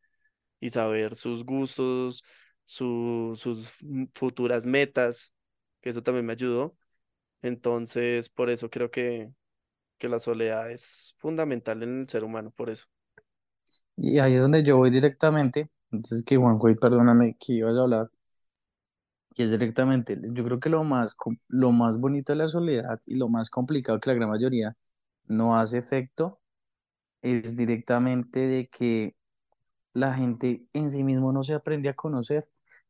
[0.61, 2.25] y saber sus gustos,
[2.65, 5.35] su- sus m- futuras metas,
[5.83, 6.77] que eso también me ayudó.
[7.43, 9.33] Entonces, por eso creo que,
[9.99, 12.87] que la soledad es fundamental en el ser humano, por eso.
[13.97, 17.83] Y ahí es donde yo voy directamente, antes que Juanjo, y perdóname que ibas a
[17.83, 18.11] hablar,
[19.35, 21.17] y es directamente, yo creo que lo más,
[21.49, 24.77] lo más bonito de la soledad y lo más complicado que la gran mayoría
[25.27, 26.41] no hace efecto
[27.23, 29.17] es directamente de que
[29.95, 32.49] la gente en sí mismo no se aprende a conocer,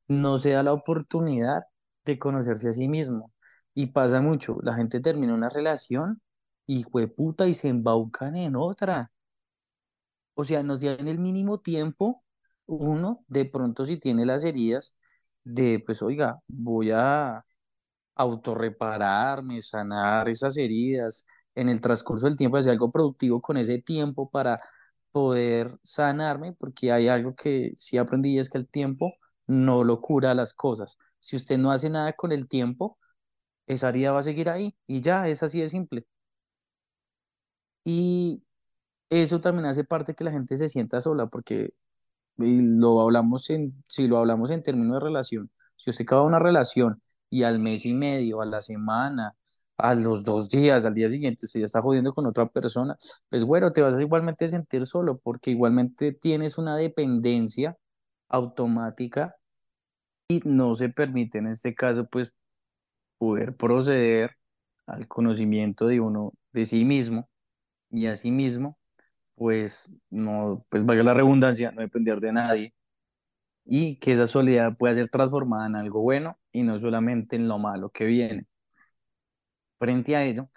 [0.09, 1.63] no se da la oportunidad
[2.05, 3.33] de conocerse a sí mismo.
[3.75, 6.21] Y pasa mucho, la gente termina una relación
[6.67, 9.11] y puta y se embaucan en otra.
[10.35, 12.25] O sea, nos dan el mínimo tiempo,
[12.67, 14.97] uno, de pronto si tiene las heridas,
[15.45, 17.45] de pues oiga, voy a
[18.17, 24.31] autorrepararme, sanar esas heridas, en el transcurso del tiempo hacer algo productivo con ese tiempo
[24.31, 24.59] para
[25.13, 29.13] poder sanarme, porque hay algo que sí aprendí es que el tiempo
[29.47, 30.99] no lo cura las cosas.
[31.23, 32.99] Si usted no hace nada con el tiempo,
[33.67, 36.07] esa herida va a seguir ahí y ya, es así de simple.
[37.85, 38.43] Y
[39.11, 41.75] eso también hace parte que la gente se sienta sola, porque
[42.37, 47.03] lo hablamos en, si lo hablamos en términos de relación, si usted acaba una relación
[47.31, 49.37] y al mes y medio, a la semana,
[49.79, 52.97] a los dos días, al día siguiente, usted ya está jodiendo con otra persona,
[53.29, 57.77] pues bueno, te vas a igualmente sentir solo porque igualmente tienes una dependencia
[58.29, 59.37] automática
[60.37, 62.33] y no se permite en este caso pues
[63.19, 64.37] poder proceder
[64.87, 67.29] al conocimiento de uno, de sí mismo
[67.91, 68.79] y a sí mismo,
[69.37, 72.75] pues no, pues valga la redundancia, no depender de nadie
[73.65, 77.59] y que esa soledad pueda ser transformada en algo bueno y no solamente en lo
[77.59, 78.47] malo que viene.
[79.79, 80.49] Frente a ello,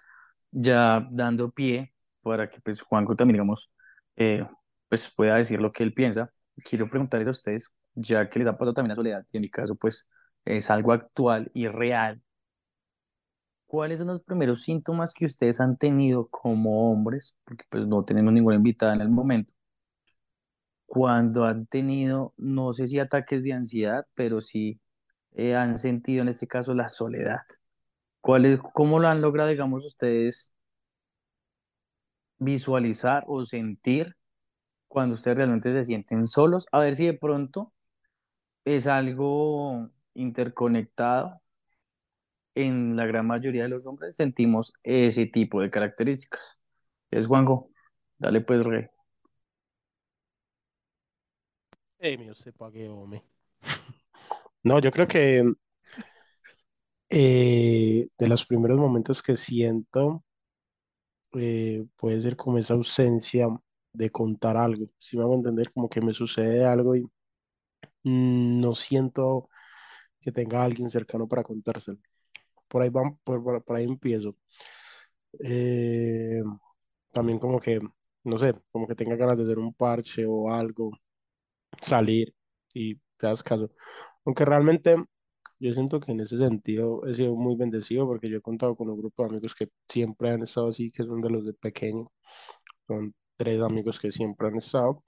[0.52, 3.70] ya dando pie para que pues Juanco también, digamos,
[4.16, 4.46] eh,
[4.88, 6.32] pues pueda decir lo que él piensa,
[6.64, 9.50] quiero preguntarles a ustedes, ya que les ha pasado también la soledad, y en mi
[9.50, 10.08] caso pues
[10.44, 12.22] es algo actual y real,
[13.66, 17.36] ¿cuáles son los primeros síntomas que ustedes han tenido como hombres?
[17.44, 19.56] Porque pues no tenemos ninguna invitada en el momento
[20.86, 24.80] cuando han tenido, no sé si ataques de ansiedad, pero sí
[25.32, 27.40] eh, han sentido en este caso la soledad.
[28.20, 30.56] ¿Cuál es, cómo lo han logrado, digamos, ustedes
[32.38, 34.16] visualizar o sentir
[34.88, 36.66] cuando ustedes realmente se sienten solos?
[36.72, 37.72] A ver si de pronto
[38.66, 41.40] es algo interconectado.
[42.54, 46.60] En la gran mayoría de los hombres sentimos ese tipo de características.
[47.10, 47.70] Es Juanjo,
[48.18, 48.86] dale pues, rey.
[51.98, 53.22] Eh, mi usted pague, hombre.
[54.62, 55.44] No, yo creo que
[57.08, 60.24] eh, de los primeros momentos que siento
[61.34, 63.46] eh, puede ser como esa ausencia
[63.92, 64.86] de contar algo.
[64.98, 67.08] Si me hago entender, como que me sucede algo y
[68.06, 69.50] no siento
[70.20, 71.98] que tenga a alguien cercano para contárselo.
[72.68, 74.36] por ahí van, por, por- por ahí empiezo.
[75.40, 76.42] Eh,
[77.12, 77.80] también como que,
[78.24, 80.92] no sé, como que tenga ganas de hacer un parche o algo,
[81.80, 82.34] salir
[82.74, 83.70] y te das caso.
[84.24, 84.96] Aunque realmente
[85.60, 88.90] yo siento que en ese sentido he sido muy bendecido porque yo he contado con
[88.90, 92.12] un grupo de amigos que siempre han estado así, que son de los de pequeño.
[92.88, 95.04] Son tres amigos que siempre han estado.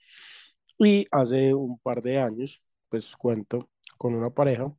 [0.78, 4.72] Y hace un par de años, pues cuento con una pareja,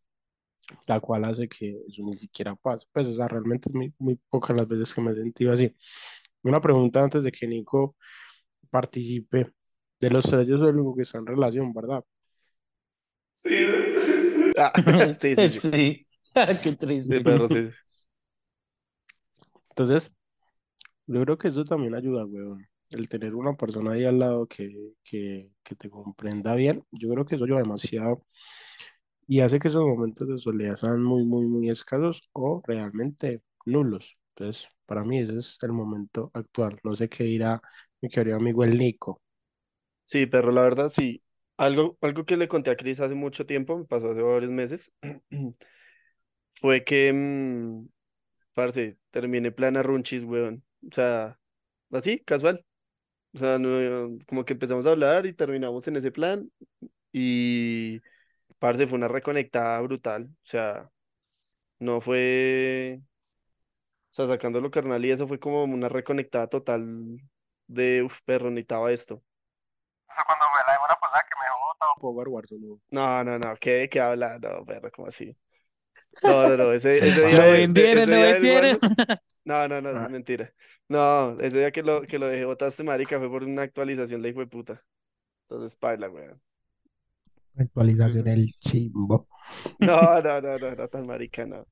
[0.87, 2.87] la cual hace que eso ni siquiera pase.
[2.91, 5.75] Pues, o sea, realmente es muy, muy pocas las veces que me he sentido así.
[6.43, 7.95] Una pregunta antes de que Nico
[8.71, 9.53] participe.
[9.99, 12.03] De los tres, yo soy el único que está en relación, ¿verdad?
[13.35, 13.49] Sí,
[14.57, 14.71] Ah,
[15.13, 15.61] sí, sí, sí.
[15.61, 16.07] Sí.
[16.63, 17.15] Qué triste.
[17.15, 17.63] Sí, Pedro, sí.
[17.63, 17.69] sí.
[19.71, 20.13] Entonces,
[21.07, 22.68] yo creo que eso también ayuda, weón.
[22.91, 24.71] El tener una persona ahí al lado que,
[25.03, 28.25] que, que te comprenda bien, yo creo que eso ayuda demasiado
[29.27, 34.17] y hace que esos momentos de soledad sean muy, muy, muy escasos o realmente nulos.
[34.35, 36.79] Entonces, para mí ese es el momento actual.
[36.83, 37.61] No sé qué dirá
[38.01, 39.21] mi querido amigo el Nico.
[40.05, 41.23] Sí, pero la verdad sí.
[41.57, 44.93] Algo, algo que le conté a Cris hace mucho tiempo, me pasó hace varios meses,
[46.51, 47.87] fue que, mm,
[48.53, 50.63] parce, terminé plana runchis, weón.
[50.89, 51.39] O sea,
[51.91, 52.65] así, casual.
[53.33, 56.51] O sea, no, como que empezamos a hablar y terminamos en ese plan
[57.11, 58.01] y,
[58.59, 60.29] parce, fue una reconectada brutal.
[60.31, 60.89] O sea,
[61.79, 63.01] no fue,
[64.11, 67.19] o sea, sacándolo carnal y eso fue como una reconectada total
[67.67, 69.15] de, uff, perro, necesitaba esto.
[69.15, 71.91] O sea, cuando fue la semana pasada que me dejó botado.
[72.01, 72.79] Power Warzone.
[72.91, 74.39] No, no, no, ¿qué, qué habla?
[74.39, 75.35] No, perro, ¿cómo así?
[76.23, 78.71] No, no, no, ese, ese Lo día de- vendieron, lo vendieron.
[78.79, 80.03] Warzone- No, no, no, eso Ah.
[80.05, 80.53] es mentira.
[80.87, 84.29] No, ese día que lo, que lo dejé botaste, marica, fue por una actualización, le
[84.29, 84.83] hijo de puta.
[85.47, 86.41] Entonces, paila, weón.
[87.57, 89.27] Actualización el chimbo.
[89.79, 91.65] No, no, no, no, no, tan marica, no.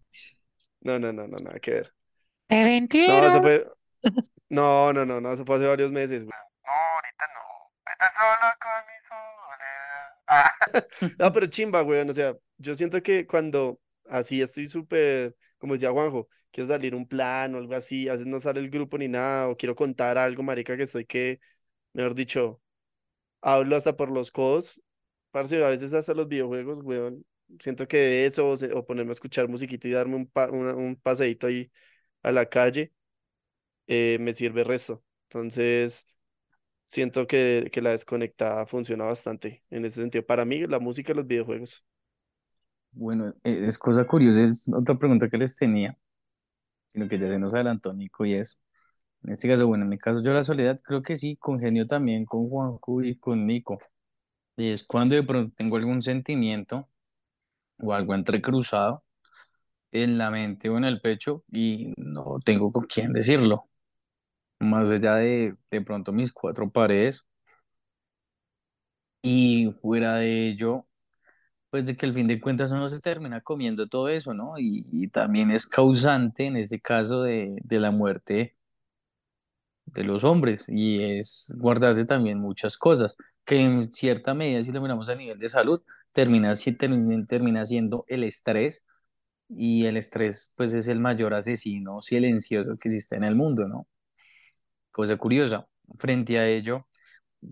[0.82, 1.94] No, no, no, no, nada que ver.
[2.50, 3.42] Me No, eso vendieron.
[3.42, 3.68] fue.
[4.50, 6.32] No, no, no, no, eso fue hace varios meses, weón.
[6.64, 7.92] No, ahorita no.
[7.92, 10.08] Estoy solo con mi soledad.
[10.28, 10.52] Ah,
[11.20, 12.10] No, pero chimba, weón.
[12.10, 17.08] O sea, yo siento que cuando así estoy súper, como decía Juanjo, quiero salir un
[17.08, 20.18] plan o algo así, a veces no sale el grupo ni nada, o quiero contar
[20.18, 21.40] algo, marica, que estoy que,
[21.94, 22.62] mejor dicho,
[23.42, 24.84] hablo hasta por los codos.
[25.32, 27.26] Parce, a veces hasta los videojuegos, weón.
[27.60, 30.96] Siento que de eso, o, ponerme a escuchar musiquita y darme un, pa- una- un
[30.98, 31.72] paseíto ahí
[32.24, 32.94] a la calle,
[33.88, 35.04] eh, me sirve resto.
[35.24, 36.06] Entonces,
[36.88, 40.26] siento que, que la desconectada funciona bastante en ese sentido.
[40.26, 41.86] Para mí, la música y los videojuegos.
[43.00, 45.98] Bueno, eh, es cosa curiosa, es otra pregunta que les tenía,
[46.88, 48.60] sino que ya se nos adelantó Nico y es,
[49.24, 52.26] en este caso, bueno, en mi caso yo la soledad creo que sí, congenio también
[52.26, 53.80] con Juanjo y con Nico,
[54.58, 56.90] y es cuando de pronto tengo algún sentimiento
[57.80, 59.04] o algo entrecruzado
[59.92, 63.70] en la mente o en el pecho y no tengo con quién decirlo,
[64.60, 67.28] más allá de de pronto mis cuatro paredes.
[69.22, 70.88] Y fuera de ello.
[71.78, 74.58] Pues de que al fin de cuentas uno se termina comiendo todo eso, ¿no?
[74.58, 78.56] Y, y también es causante en este caso de, de la muerte
[79.86, 84.82] de los hombres y es guardarse también muchas cosas que en cierta medida, si lo
[84.82, 86.54] miramos a nivel de salud, termina,
[87.28, 88.86] termina siendo el estrés
[89.50, 93.88] y el estrés pues es el mayor asesino silencioso que existe en el mundo, ¿no?
[94.92, 96.88] Cosa curiosa, frente a ello,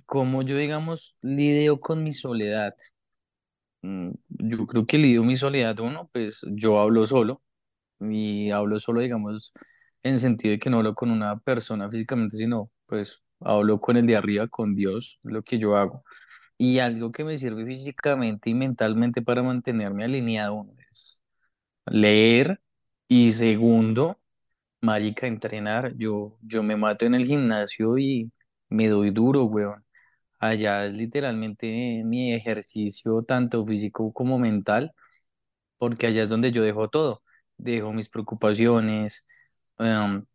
[0.06, 2.76] como yo digamos lidio con mi soledad?
[3.86, 7.42] Mm, Yo creo que lidio mi soledad, uno, pues yo hablo solo
[8.02, 9.54] y hablo solo, digamos,
[10.04, 14.08] en sentido de que no hablo con una persona físicamente, sino pues hablo con el
[14.08, 16.04] de arriba, con Dios, lo que yo hago.
[16.58, 21.24] Y algo que me sirve físicamente y mentalmente para mantenerme alineado, es
[21.88, 22.62] leer
[23.10, 24.20] y segundo,
[24.82, 25.96] marica, entrenar.
[25.98, 28.32] Yo, yo me mato en el gimnasio y
[28.70, 29.85] me doy duro, weón.
[30.50, 34.94] Allá es literalmente mi ejercicio, tanto físico como mental
[35.78, 37.24] porque allá es donde yo dejo todo,
[37.58, 39.26] dejo mis preocupaciones,
[39.80, 40.26] em,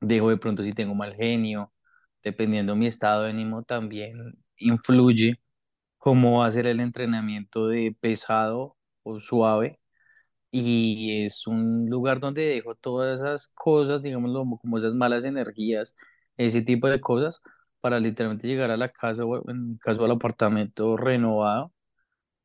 [0.00, 1.72] dejo de pronto si tengo mal genio,
[2.22, 5.36] dependiendo mi estado de ánimo también influye
[5.98, 9.80] cómo va a ser el entrenamiento de pesado o suave.
[10.50, 15.96] Y es un lugar donde dejo todas esas cosas, digamos como como esas malas energías,
[16.36, 17.42] ese tipo de cosas
[17.86, 21.72] para literalmente llegar a la casa o en mi caso al apartamento renovado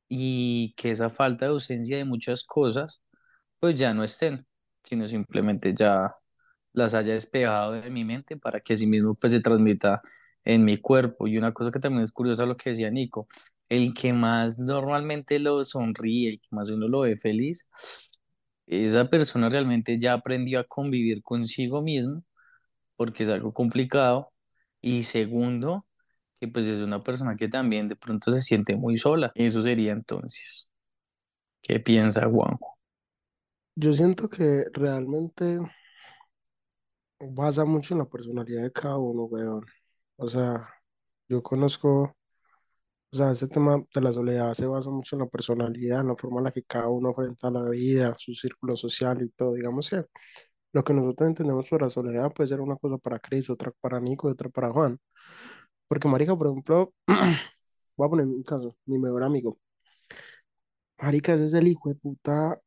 [0.07, 3.01] y que esa falta de ausencia de muchas cosas
[3.59, 4.45] pues ya no estén,
[4.83, 6.15] sino simplemente ya
[6.73, 10.03] las haya despejado de mi mente para que así mismo pues se transmita
[10.43, 11.27] en mi cuerpo.
[11.27, 13.27] Y una cosa que también es curiosa lo que decía Nico,
[13.67, 17.67] el que más normalmente lo sonríe, el que más uno lo ve feliz,
[18.67, 22.23] esa persona realmente ya aprendió a convivir consigo mismo,
[22.95, 24.31] porque es algo complicado.
[24.81, 25.85] Y segundo,
[26.39, 29.31] que pues es una persona que también de pronto se siente muy sola.
[29.35, 30.69] Eso sería entonces.
[31.61, 32.77] ¿Qué piensa Juanjo?
[33.75, 35.59] Yo siento que realmente
[37.19, 39.65] basa mucho en la personalidad de cada uno, weón.
[40.17, 40.67] O sea,
[41.29, 42.15] yo conozco,
[43.11, 46.15] o sea, ese tema de la soledad se basa mucho en la personalidad, en la
[46.15, 49.53] forma en la que cada uno enfrenta la vida, su círculo social y todo.
[49.53, 50.03] Digamos que
[50.73, 53.99] lo que nosotros entendemos por la soledad puede ser una cosa para Chris, otra para
[53.99, 54.99] Nico y otra para Juan.
[55.87, 56.93] Porque, marica, por ejemplo,
[57.97, 59.57] voy a poner un caso, mi mejor amigo.
[61.01, 62.61] Marica, ese es el hijo de puta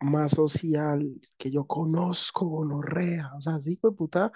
[0.00, 3.30] más social que yo conozco, gonorrea.
[3.38, 4.32] O sea, ese hijo de puta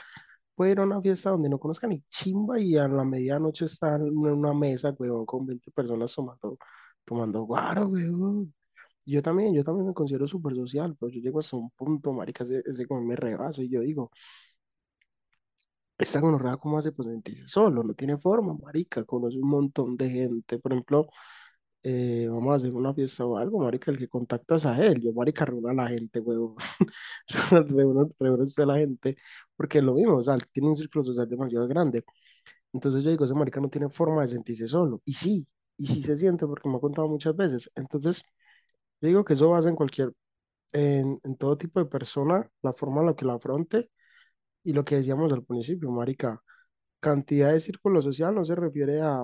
[0.54, 3.96] puede ir a una fiesta donde no conozca ni chimba y a la medianoche está
[3.96, 6.58] en una mesa, weón, con 20 personas tomando,
[7.04, 8.54] tomando guaro, weón.
[9.06, 12.44] Yo también, yo también me considero súper social, pero yo llego hasta un punto, marica,
[12.44, 14.10] ese, ese como me rebasa y yo digo,
[15.98, 17.82] esta gonorrea, ¿cómo hace pues sentirse solo?
[17.82, 20.58] No tiene forma, marica, conoce un montón de gente.
[20.58, 21.08] Por ejemplo,
[21.82, 25.12] eh, vamos a hacer una fiesta o algo, marica, el que contactas a él, yo,
[25.12, 26.56] marica, reúna a la gente, weón.
[27.68, 28.06] reúna,
[28.58, 29.16] a la gente,
[29.56, 32.04] porque es lo mismo, o sea, tiene un círculo social demasiado grande.
[32.72, 35.02] Entonces yo digo, ese marica no tiene forma de sentirse solo.
[35.04, 37.70] Y sí, y sí se siente, porque me ha contado muchas veces.
[37.76, 38.22] Entonces,
[39.00, 40.12] digo que eso va en cualquier,
[40.72, 43.90] en, en todo tipo de persona, la forma en la que la afronte
[44.64, 46.42] y lo que decíamos al principio, marica,
[47.00, 49.20] cantidad de círculo social no se refiere a,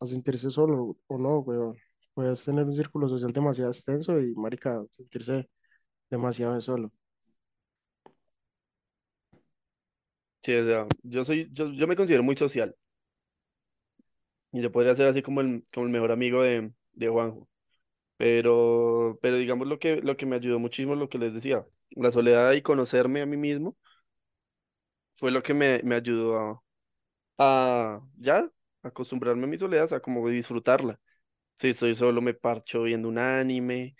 [0.00, 1.76] a sentirse solo o no, weón.
[2.14, 5.48] Puedes tener un círculo social demasiado extenso y, marica, sentirse
[6.10, 6.92] demasiado solo.
[10.42, 12.76] Sí, o sea, yo soy, yo, yo me considero muy social.
[14.52, 17.48] Y yo podría ser así como el, como el mejor amigo de, de Juanjo.
[18.16, 22.10] Pero, pero digamos lo que, lo que me ayudó muchísimo, lo que les decía, la
[22.10, 23.76] soledad y conocerme a mí mismo
[25.14, 26.62] fue lo que me, me ayudó a,
[27.38, 28.48] a ya
[28.82, 31.00] acostumbrarme a mi soledad, o sea, como disfrutarla.
[31.56, 33.96] Si estoy solo, me parcho viendo un anime,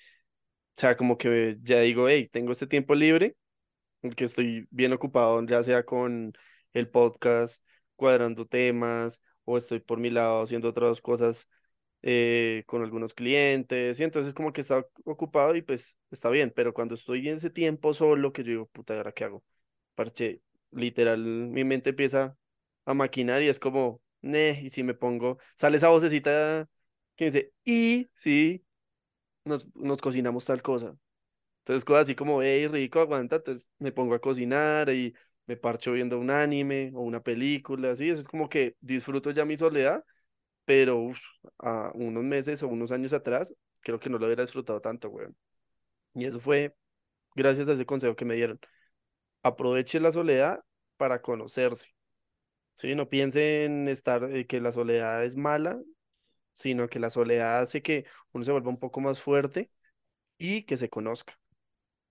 [0.76, 3.36] o sea, como que ya digo, hey, tengo este tiempo libre,
[4.00, 6.32] porque estoy bien ocupado, ya sea con
[6.74, 7.62] el podcast,
[7.96, 11.48] cuadrando temas, o estoy por mi lado haciendo otras cosas
[12.06, 16.74] eh, con algunos clientes, y entonces como que está ocupado y pues está bien, pero
[16.74, 19.42] cuando estoy en ese tiempo solo, que yo digo, puta, ¿y ahora qué hago?
[19.94, 22.36] Parche, literal, mi mente empieza
[22.84, 26.68] a maquinar y es como, ne, y si me pongo, sale esa vocecita
[27.16, 28.64] que dice, y si
[29.44, 30.96] nos, nos cocinamos tal cosa.
[31.60, 35.14] Entonces, cosas así como, hey, rico, aguanta, entonces me pongo a cocinar y
[35.46, 39.44] me parcho viendo un anime o una película, así, eso es como que disfruto ya
[39.44, 40.04] mi soledad,
[40.64, 41.20] pero uf,
[41.58, 45.36] a unos meses o unos años atrás, creo que no lo hubiera disfrutado tanto, weón.
[46.14, 46.74] Y eso fue
[47.36, 48.60] gracias a ese consejo que me dieron.
[49.42, 50.60] Aproveche la soledad
[50.96, 51.94] para conocerse.
[52.74, 55.80] Sí, no piense en estar, eh, que la soledad es mala,
[56.54, 59.70] sino que la soledad hace que uno se vuelva un poco más fuerte
[60.38, 61.38] y que se conozca.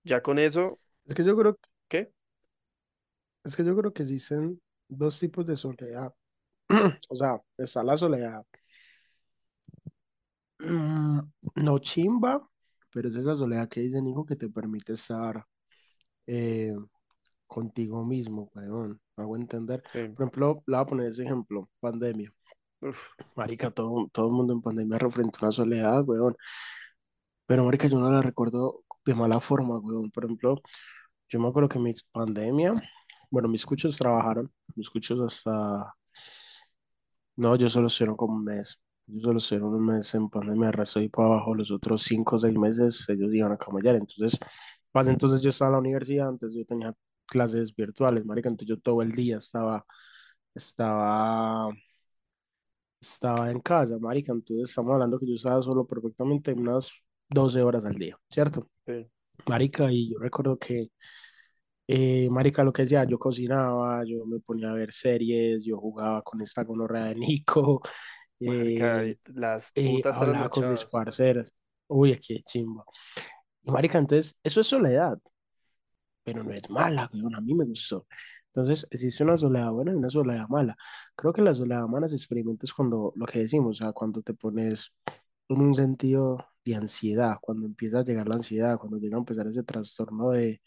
[0.04, 2.12] Ya con eso, Es que yo creo, ¿qué?
[3.44, 6.12] es que yo creo que existen dos tipos de soledad.
[7.08, 8.44] O sea, está la soledad
[11.56, 12.48] no chimba,
[12.92, 15.44] pero es esa soledad que dice Nico que te permite estar
[16.26, 16.74] eh,
[17.46, 19.00] contigo mismo, weón.
[19.16, 19.82] ¿Me hago entender?
[19.92, 20.08] Sí.
[20.08, 22.30] Por ejemplo, le voy a poner ese ejemplo, pandemia.
[22.80, 26.36] Uf, Marica, todo, todo el mundo en pandemia refrentó una soledad, weón.
[27.46, 30.10] Pero, marica, yo no la recuerdo de mala forma, weón.
[30.10, 30.62] Por ejemplo,
[31.28, 32.74] yo me acuerdo que mis pandemia,
[33.30, 35.94] bueno, mis cuchos trabajaron, mis cuchos hasta,
[37.36, 38.80] no, yo solo estuvieron como un mes.
[39.06, 42.36] Yo solo estuvieron un mes en pandemia, el resto y para abajo, los otros cinco
[42.36, 43.96] o seis meses ellos iban a camellar.
[43.96, 44.38] Entonces,
[44.92, 46.94] pues entonces yo estaba en la universidad, antes yo tenía
[47.26, 49.84] clases virtuales, marica, entonces yo todo el día estaba,
[50.54, 51.70] estaba
[53.00, 56.90] estaba en casa, marica, entonces estamos hablando que yo estaba solo perfectamente unas
[57.28, 58.68] 12 horas al día, ¿cierto?
[58.86, 59.06] sí,
[59.48, 60.90] Marica, y yo recuerdo que,
[61.86, 66.22] eh, marica, lo que decía, yo cocinaba, yo me ponía a ver series, yo jugaba
[66.22, 67.82] con esta gonorrea de Nico,
[68.40, 71.54] marica, eh, las eh, putas hablaba con mis parceras,
[71.88, 72.84] uy, qué chimba.
[73.62, 75.18] Y marica, entonces, eso es soledad,
[76.22, 78.06] pero no es mala, weón, a mí me gustó.
[78.54, 80.76] Entonces, existe una soledad buena y una soledad mala.
[81.16, 84.22] Creo que la soledad mala se experimenta es cuando, lo que decimos, o sea, cuando
[84.22, 84.92] te pones
[85.48, 89.46] en un sentido de ansiedad, cuando empieza a llegar la ansiedad, cuando llega a empezar
[89.48, 90.62] ese trastorno de,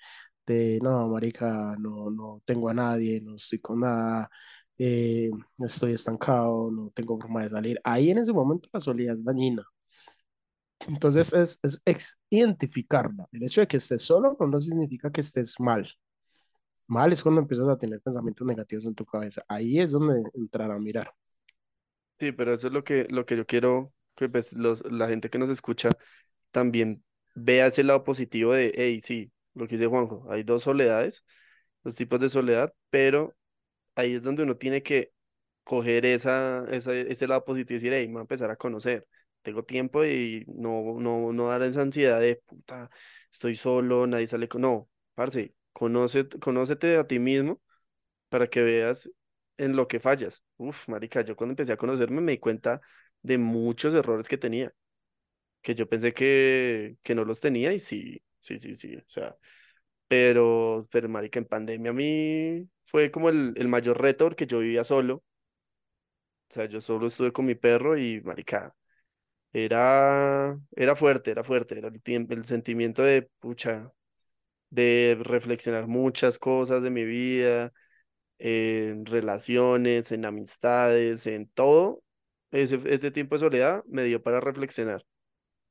[0.82, 4.30] no, marica, no, no tengo a nadie, no estoy con nada,
[4.78, 5.30] eh,
[5.60, 7.80] estoy estancado, no tengo forma de salir.
[7.84, 9.64] Ahí en ese momento la soledad es dañina.
[10.88, 13.28] Entonces es, es, es identificarla.
[13.32, 15.88] El hecho de que estés solo no significa que estés mal.
[16.88, 19.41] Mal es cuando empiezas a tener pensamientos negativos en tu cabeza.
[19.48, 21.12] Ahí es donde entrar a mirar.
[22.20, 25.30] Sí, pero eso es lo que, lo que yo quiero que pues, los, la gente
[25.30, 25.89] que nos escucha
[26.52, 27.04] también
[27.36, 31.26] vea ese lado positivo de, hey, sí, lo que dice Juanjo, hay dos soledades,
[31.84, 33.36] dos tipos de soledad, pero
[33.95, 35.14] ahí es donde uno tiene que
[35.64, 39.08] coger esa, esa, ese lado positivo y decir, hey, me voy a empezar a conocer,
[39.41, 42.89] tengo tiempo y no, no, no dar esa ansiedad de, puta,
[43.32, 44.62] estoy solo, nadie sale con...
[44.62, 47.62] No, parce, conoce, conócete a ti mismo
[48.30, 49.12] para que veas
[49.58, 50.43] en lo que fallas.
[50.58, 52.82] Uf, marica, yo cuando empecé a conocerme me di cuenta
[53.22, 54.74] de muchos errores que tenía,
[55.62, 59.36] que yo pensé que, que no los tenía y sí, sí, sí, sí, o sea,
[60.08, 64.60] pero, pero marica, en pandemia a mí fue como el, el mayor reto porque yo
[64.60, 65.24] vivía solo,
[66.50, 68.76] o sea, yo solo estuve con mi perro y marica,
[69.54, 73.92] era, era fuerte, era fuerte, era el, el sentimiento de, pucha,
[74.72, 77.74] de reflexionar muchas cosas de mi vida,
[78.40, 82.04] en relaciones, en amistades, en todo.
[82.52, 85.06] Ese, ese tiempo de soledad me dio para reflexionar,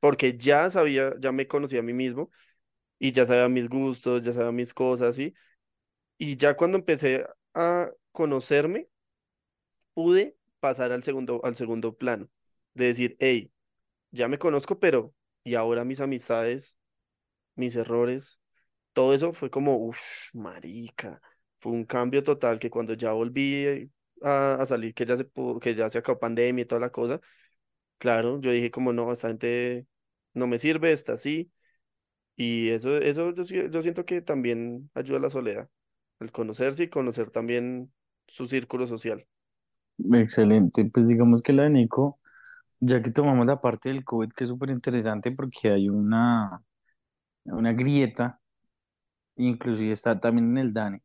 [0.01, 2.31] porque ya sabía, ya me conocía a mí mismo
[2.99, 5.35] y ya sabía mis gustos, ya sabía mis cosas, ¿sí?
[6.19, 8.89] Y ya cuando empecé a conocerme,
[9.95, 12.29] pude pasar al segundo, al segundo plano,
[12.75, 13.53] de decir, hey,
[14.11, 16.79] ya me conozco, pero ¿y ahora mis amistades,
[17.57, 18.41] mis errores?
[18.95, 20.01] Todo eso fue como, uff,
[20.35, 21.23] marica,
[21.61, 23.91] fue un cambio total que cuando ya volví
[24.23, 26.91] a, a salir, que ya se pudo, que ya se acabó pandemia y toda la
[26.93, 27.21] cosa,
[27.99, 29.87] claro, yo dije como, no, esta gente
[30.35, 31.51] no me sirve, está así,
[32.37, 35.71] y eso, eso yo, yo siento que también ayuda a la soledad,
[36.21, 37.93] el conocerse y conocer también
[38.27, 39.27] su círculo social.
[39.99, 40.91] Excelente.
[40.93, 42.19] Pues digamos que la de Nico,
[42.81, 46.63] ya que tomamos la parte del COVID, que es súper interesante porque hay una,
[47.45, 48.41] una grieta,
[49.37, 51.03] inclusive está también en el DANE,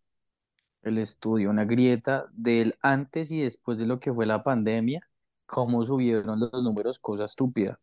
[0.83, 5.07] el estudio, una grieta del antes y después de lo que fue la pandemia,
[5.45, 7.79] cómo subieron los números, cosa estúpida.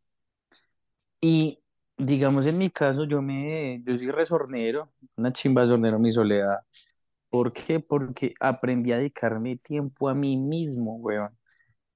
[1.21, 1.61] Y
[1.99, 6.59] digamos en mi caso, yo me, yo soy resornero, una chimba de sornero, mi soledad.
[7.31, 7.81] ¿Por qué?
[7.81, 11.31] Porque aprendí a dedicarme tiempo a mí mismo, weón.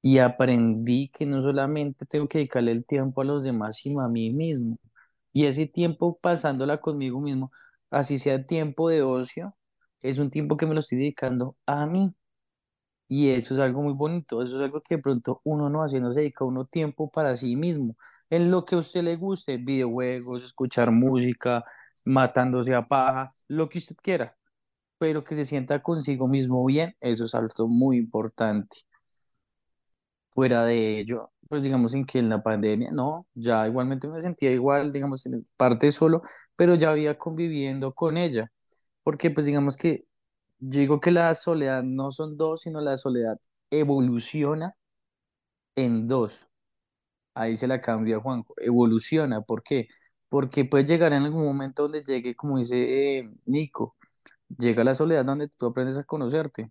[0.02, 4.08] Y aprendí que no solamente tengo que dedicarle el tiempo a los demás, sino a
[4.08, 4.78] mí mismo.
[5.32, 7.52] Y ese tiempo pasándola conmigo mismo,
[7.90, 9.56] así sea tiempo de ocio,
[10.00, 12.14] es un tiempo que me lo estoy dedicando a mí.
[13.14, 16.00] Y eso es algo muy bonito, eso es algo que de pronto uno no hace,
[16.00, 17.94] no se dedica uno tiempo para sí mismo,
[18.30, 21.62] en lo que a usted le guste, videojuegos, escuchar música,
[22.06, 24.34] matándose a paja, lo que usted quiera,
[24.98, 28.78] pero que se sienta consigo mismo bien, eso es algo muy importante.
[30.30, 34.50] Fuera de ello, pues digamos en que en la pandemia, no, ya igualmente me sentía
[34.52, 36.22] igual, digamos, en parte solo,
[36.56, 38.50] pero ya había conviviendo con ella,
[39.02, 40.06] porque pues digamos que
[40.62, 43.38] yo digo que la soledad no son dos, sino la soledad
[43.70, 44.74] evoluciona
[45.76, 46.48] en dos.
[47.34, 49.88] Ahí se la cambia Juanjo, evoluciona, ¿por qué?
[50.28, 53.96] Porque puede llegar en algún momento donde llegue, como dice eh, Nico,
[54.58, 56.70] llega la soledad donde tú aprendes a conocerte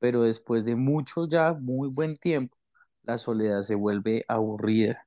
[0.00, 2.56] pero después de mucho ya, muy buen tiempo,
[3.04, 5.06] la soledad se vuelve aburrida.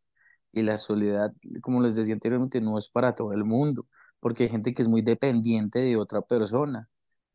[0.53, 3.87] Y la soledad, como les decía anteriormente, no es para todo el mundo,
[4.19, 6.89] porque hay gente que es muy dependiente de otra persona,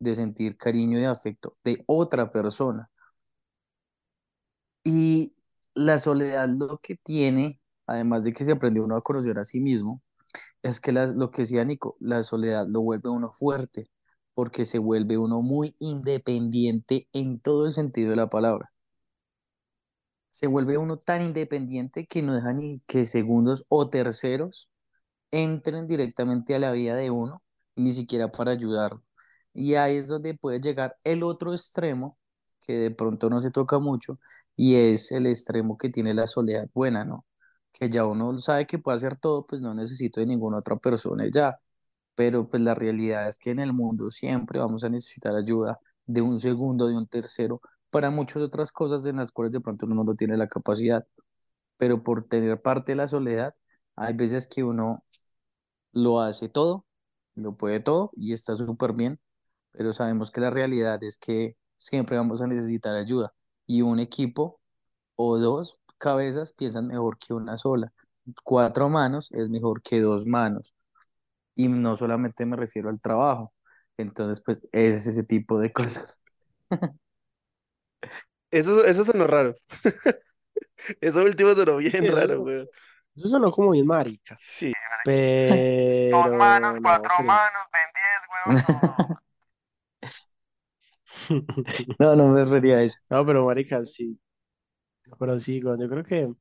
[0.05, 2.89] de sentir cariño y afecto de otra persona.
[4.83, 5.35] Y
[5.75, 9.59] la soledad lo que tiene, además de que se aprendió uno a conocer a sí
[9.59, 10.01] mismo,
[10.63, 13.89] es que lo que decía Nico, la soledad lo vuelve uno fuerte,
[14.33, 18.71] porque se vuelve uno muy independiente en todo el sentido de la palabra.
[20.29, 24.69] Se vuelve uno tan independiente que no deja ni que segundos o terceros
[25.31, 27.43] entren directamente a la vida de uno,
[27.75, 29.03] ni siquiera para ayudarlo.
[29.55, 32.19] Y ahí es donde puede llegar el otro extremo,
[32.61, 34.19] que de pronto no se toca mucho,
[34.55, 37.25] y es el extremo que tiene la soledad buena, ¿no?
[37.71, 41.25] Que ya uno sabe que puede hacer todo, pues no necesito de ninguna otra persona
[41.31, 41.59] ya.
[42.15, 46.21] Pero pues la realidad es que en el mundo siempre vamos a necesitar ayuda de
[46.21, 50.03] un segundo, de un tercero, para muchas otras cosas en las cuales de pronto uno
[50.03, 51.05] no tiene la capacidad.
[51.77, 53.53] Pero por tener parte de la soledad,
[53.95, 55.03] hay veces que uno
[55.93, 56.85] lo hace todo,
[57.35, 59.19] lo puede todo y está súper bien,
[59.77, 63.33] pero sabemos que la realidad es que siempre vamos a necesitar ayuda
[63.67, 64.59] y un equipo
[65.15, 67.91] o dos cabezas piensan mejor que una sola.
[68.43, 70.75] Cuatro manos es mejor que dos manos
[71.55, 73.53] y no solamente me refiero al trabajo.
[73.97, 76.21] Entonces, pues es ese tipo de cosas.
[78.51, 79.53] Eso, eso sonó raro.
[81.01, 82.69] Eso último sonó bien Sí, raro, güey.
[83.13, 84.35] Eso sonó como bien marica.
[84.39, 84.71] Sí.
[85.03, 86.17] Pero.
[86.17, 89.14] Dos manos, no, cuatro manos, ven diez, weón.
[91.99, 92.15] no.
[92.15, 92.97] No, me refería a eso.
[93.09, 94.19] No, pero marica, sí.
[95.19, 96.33] Pero sí, yo creo que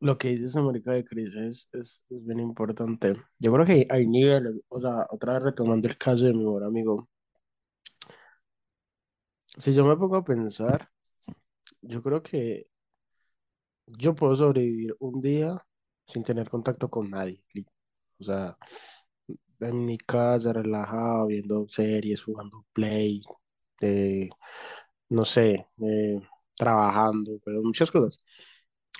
[0.00, 3.14] lo que dice esa marica de Cris es, es, es bien importante.
[3.38, 6.64] Yo creo que hay, niveles, o sea, otra vez retomando el caso de mi mejor
[6.64, 7.08] amigo.
[9.58, 10.88] Si yo me pongo a pensar,
[11.82, 12.66] yo creo que
[13.86, 15.64] yo puedo sobrevivir un día
[16.06, 17.38] sin tener contacto con nadie.
[18.18, 18.56] O sea,
[19.62, 23.22] en mi casa, relajado, viendo series, jugando play,
[23.80, 24.28] eh,
[25.10, 26.20] no sé, eh,
[26.56, 28.22] trabajando, pero muchas cosas.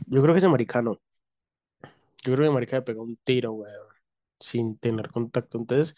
[0.07, 1.01] Yo creo que ese marica no.
[2.25, 3.87] Yo creo que marica le pega un tiro, weón,
[4.41, 5.59] sin tener contacto.
[5.59, 5.95] Entonces,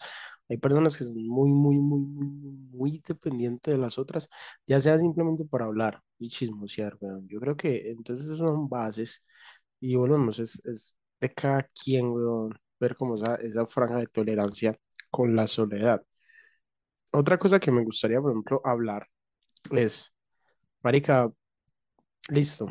[0.49, 2.27] hay personas que son muy, muy, muy, muy,
[2.71, 4.29] muy, dependientes de las otras,
[4.67, 7.27] ya sea simplemente para hablar y chismosear, weón.
[7.27, 9.23] Yo creo que entonces son bases
[9.79, 14.77] y volvemos, es, es de cada quien, weón, ver como esa, esa franja de tolerancia
[15.09, 16.03] con la soledad.
[17.11, 19.07] Otra cosa que me gustaría, por ejemplo, hablar
[19.71, 20.13] es,
[20.83, 21.31] marica,
[22.29, 22.67] listo,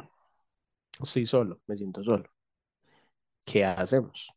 [1.01, 2.29] estoy solo, me siento solo.
[3.45, 4.35] ¿Qué hacemos?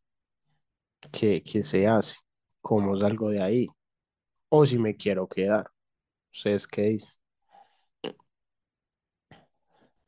[1.12, 2.18] ¿Qué, qué se hace?
[2.60, 3.66] ¿Cómo salgo de ahí?
[4.50, 5.70] O si me quiero quedar.
[6.32, 7.20] ¿Ustedes qué dicen?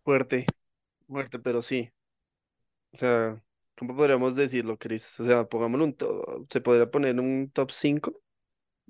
[0.04, 0.46] Fuerte,
[1.08, 1.90] fuerte, pero sí.
[2.92, 3.42] O sea,
[3.80, 5.18] ¿cómo podríamos decirlo, Chris?
[5.20, 8.22] O sea, pongámoslo un top, se podría poner un top 5.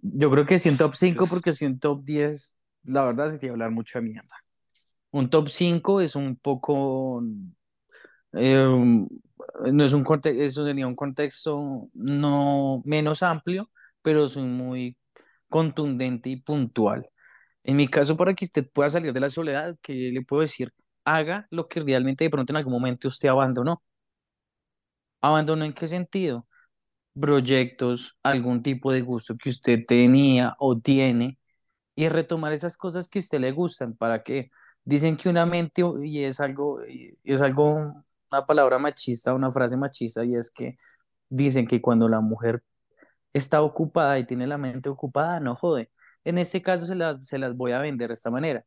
[0.03, 3.29] Yo creo que sí un top 5 Es- porque si un top 10, la verdad
[3.31, 4.37] sería hablar mucha mierda.
[5.13, 7.23] Un top 5 es un poco,
[8.33, 8.65] eh,
[9.73, 13.71] no es un contexto, eso sería un contexto no menos amplio,
[14.03, 14.97] pero es muy
[15.49, 17.09] contundente y puntual.
[17.65, 20.73] En mi caso, para que usted pueda salir de la soledad, que le puedo decir,
[21.05, 23.83] haga lo que realmente de pronto en algún momento usted abandonó.
[25.23, 26.47] ¿Abandonó en qué sentido?
[27.21, 31.39] Proyectos, algún tipo de gusto que usted tenía o tiene
[31.97, 33.95] y retomar esas cosas que a usted le gustan.
[33.97, 34.51] ¿Para qué?
[34.85, 39.77] Dicen que una mente, y es algo, y es algo, una palabra machista, una frase
[39.77, 40.79] machista, y es que
[41.29, 42.63] dicen que cuando la mujer
[43.33, 45.91] está ocupada y tiene la mente ocupada, no jode.
[46.25, 48.65] En este caso se las, se las voy a vender de esta manera.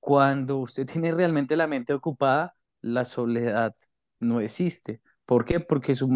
[0.00, 3.74] Cuando usted tiene realmente la mente ocupada, la soledad
[4.20, 5.00] no existe.
[5.26, 5.60] ¿Por qué?
[5.60, 6.08] Porque su,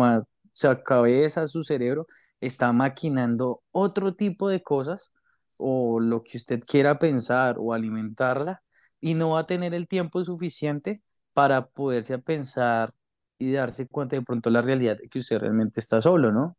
[0.84, 2.06] cabeza, su cerebro
[2.40, 5.12] está maquinando otro tipo de cosas
[5.58, 8.62] o lo que usted quiera pensar o alimentarla
[9.00, 11.02] y no va a tener el tiempo suficiente
[11.32, 12.92] para poderse pensar
[13.38, 16.56] y darse cuenta de pronto la realidad de que usted realmente está solo, ¿no?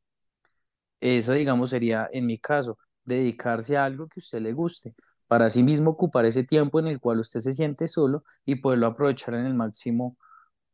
[1.02, 4.95] Eso, digamos, sería en mi caso, dedicarse a algo que usted le guste,
[5.28, 8.88] para así mismo ocupar ese tiempo en el cual usted se siente solo y poderlo
[8.88, 10.18] aprovechar en el máximo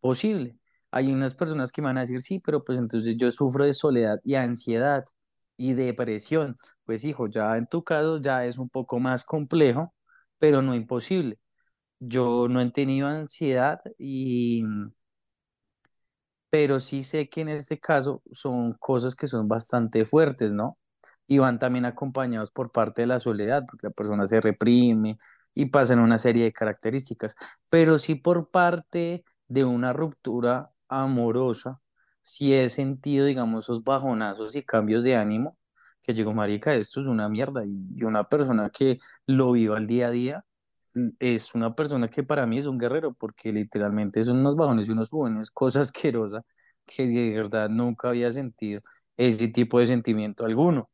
[0.01, 0.57] posible.
[0.95, 3.75] Hay unas personas que me van a decir, sí, pero pues entonces yo sufro de
[3.75, 5.05] soledad y ansiedad
[5.57, 6.57] y depresión.
[6.85, 9.93] Pues hijo, ya en tu caso ya es un poco más complejo,
[10.39, 11.37] pero no imposible.
[11.99, 14.63] Yo no he tenido ansiedad y
[16.49, 20.77] pero sí sé que en este caso son cosas que son bastante fuertes, ¿no?
[21.27, 25.17] Y van también acompañados por parte de la soledad, porque la persona se reprime
[25.53, 27.35] y pasan una serie de características,
[27.69, 31.81] pero sí por parte de una ruptura amorosa,
[32.21, 35.57] sí he sentido, digamos, esos bajonazos y cambios de ánimo,
[36.03, 40.07] que llegó, marica, esto es una mierda, y una persona que lo vive al día
[40.07, 40.45] a día
[41.19, 44.91] es una persona que para mí es un guerrero, porque literalmente son unos bajones y
[44.91, 46.43] unos suben, es cosa asquerosa
[46.86, 48.81] que de verdad nunca había sentido
[49.17, 50.89] ese tipo de sentimiento alguno.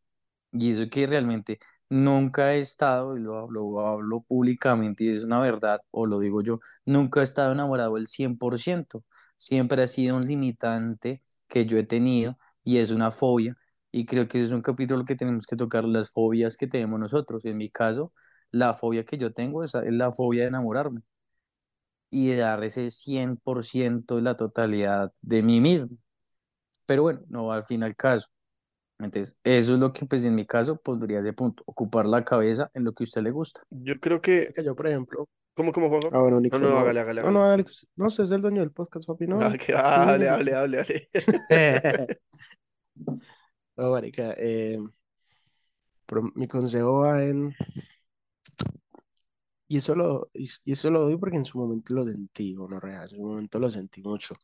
[0.53, 5.23] Y eso que realmente nunca he estado, y lo hablo, lo hablo públicamente y es
[5.23, 9.03] una verdad, o lo digo yo, nunca he estado enamorado el 100%.
[9.41, 13.57] Siempre ha sido un limitante que yo he tenido y es una fobia.
[13.91, 17.43] Y creo que es un capítulo que tenemos que tocar, las fobias que tenemos nosotros.
[17.45, 18.13] En mi caso,
[18.51, 21.01] la fobia que yo tengo es, la fobia de enamorarme
[22.09, 25.97] y de dar ese 100% de la totalidad de mí mismo.
[26.85, 28.27] Pero bueno, no va al fin al caso.
[29.05, 32.69] Entonces, eso es lo que, pues en mi caso, pondría ese punto, ocupar la cabeza
[32.73, 33.61] en lo que a usted le gusta.
[33.69, 34.51] Yo creo que.
[34.55, 35.27] Que yo, por ejemplo.
[35.53, 36.09] ¿Cómo, cómo, Juanjo?
[36.13, 36.77] Ah, bueno, No, Nico, no, no.
[36.77, 37.63] hágale, hágale, No, no, hágale.
[37.63, 37.77] hágale.
[37.95, 39.39] No, usted es el dueño del podcast, papi, no.
[39.41, 41.09] Ah, que- Sí, hable, hable, hable, hable.
[43.77, 44.77] No, marica, eh,
[46.05, 47.55] pero mi consejo va en...
[49.67, 52.67] Y eso lo, y, y eso lo doy porque en su momento lo sentí, no
[52.79, 54.35] real, en su momento lo sentí mucho.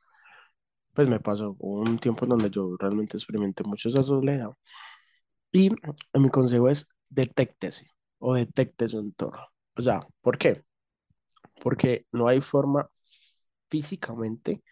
[0.98, 4.50] Pues me pasó un tiempo en donde yo realmente experimenté mucho esa soledad.
[5.52, 5.70] Y
[6.16, 9.46] mi consejo es detéctese o detecte su entorno.
[9.76, 10.64] O sea, ¿por qué?
[11.62, 12.90] Porque no hay forma
[13.70, 14.64] físicamente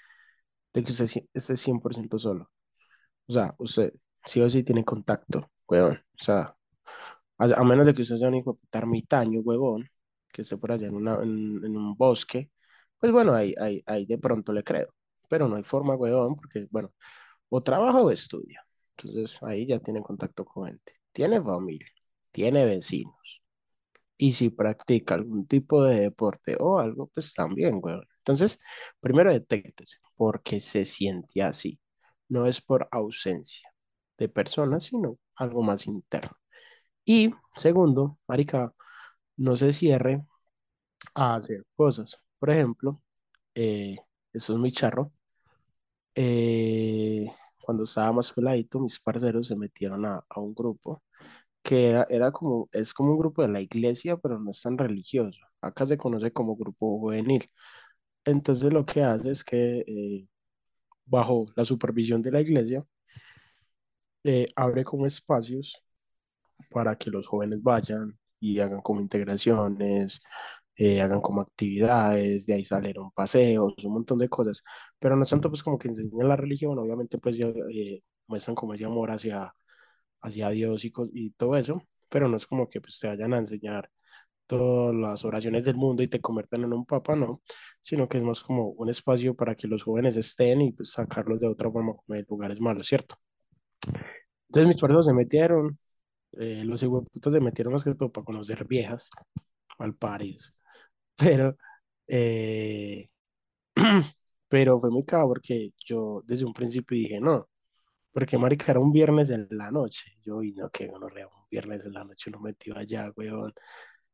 [0.74, 2.50] de que usted esté 100% solo.
[3.28, 6.04] O sea, usted sí o sí tiene contacto, huevón.
[6.20, 6.58] O sea,
[7.38, 8.60] a, menos de que usted sea un hijo
[9.44, 9.88] huevón,
[10.34, 12.50] que esté por allá en, una, en un bosque,
[12.98, 14.88] pues bueno, ahí, ahí, ahí de pronto le creo.
[15.30, 16.92] Pero no hay forma, huevón, porque, bueno,
[17.50, 18.66] o trabaja o estudia.
[18.98, 20.94] Entonces ahí ya tiene contacto con gente.
[21.12, 21.88] Tiene familia,
[22.32, 23.44] tiene vecinos.
[24.18, 28.08] Y si practica algún tipo de deporte o algo, pues también, huevón.
[28.20, 28.60] Entonces,
[29.02, 31.80] primero detéctese, porque se siente así.
[32.30, 33.70] No es por ausencia
[34.18, 36.32] de personas, sino algo más interno.
[37.06, 38.74] Y segundo, marica,
[39.38, 40.26] no se cierre
[41.16, 42.22] a hacer cosas.
[42.40, 43.02] Por ejemplo,
[43.56, 43.98] eh,
[44.36, 45.12] eso es muy charro.
[46.16, 47.28] eh,
[47.62, 51.04] cuando estaba más peladito, mis parceros se metieron a, a un grupo
[51.64, 54.78] que era, era como, es como un grupo de la iglesia, pero no es tan
[54.78, 55.42] religioso.
[55.62, 57.50] Acá se conoce como grupo juvenil.
[58.26, 60.28] Entonces lo que hace es que eh,
[61.06, 62.86] bajo la supervisión de la iglesia,
[64.24, 65.84] eh, abre como espacios
[66.72, 70.22] para que los jóvenes vayan y hagan como integraciones,
[70.78, 74.62] eh, hagan como actividades, de ahí salieron paseos, un montón de cosas,
[75.00, 78.74] pero no es tanto pues como que enseñan la religión, obviamente pues eh, muestran como
[78.74, 79.54] ese amor hacia,
[80.22, 83.40] hacia Dios y, y todo eso, pero no es como que pues te vayan a
[83.40, 83.90] enseñar
[84.48, 87.42] todas las oraciones del mundo y te conviertan en un papa, no,
[87.82, 91.40] sino que es más como un espacio para que los jóvenes estén y pues sacarlos
[91.40, 93.16] de otra forma como de lugares malos, ¿cierto?
[94.48, 95.78] Entonces mis pardos se metieron,
[96.34, 99.10] eh, los putos se metieron más que todo para conocer viejas,
[99.80, 100.56] al París,
[101.18, 101.58] pero,
[102.08, 103.08] eh,
[104.50, 107.50] pero fue muy caro porque yo desde un principio dije, no,
[108.14, 111.86] porque marica era un viernes en la noche, yo, y no, que no un viernes
[111.86, 113.54] en la noche uno metido allá, weón,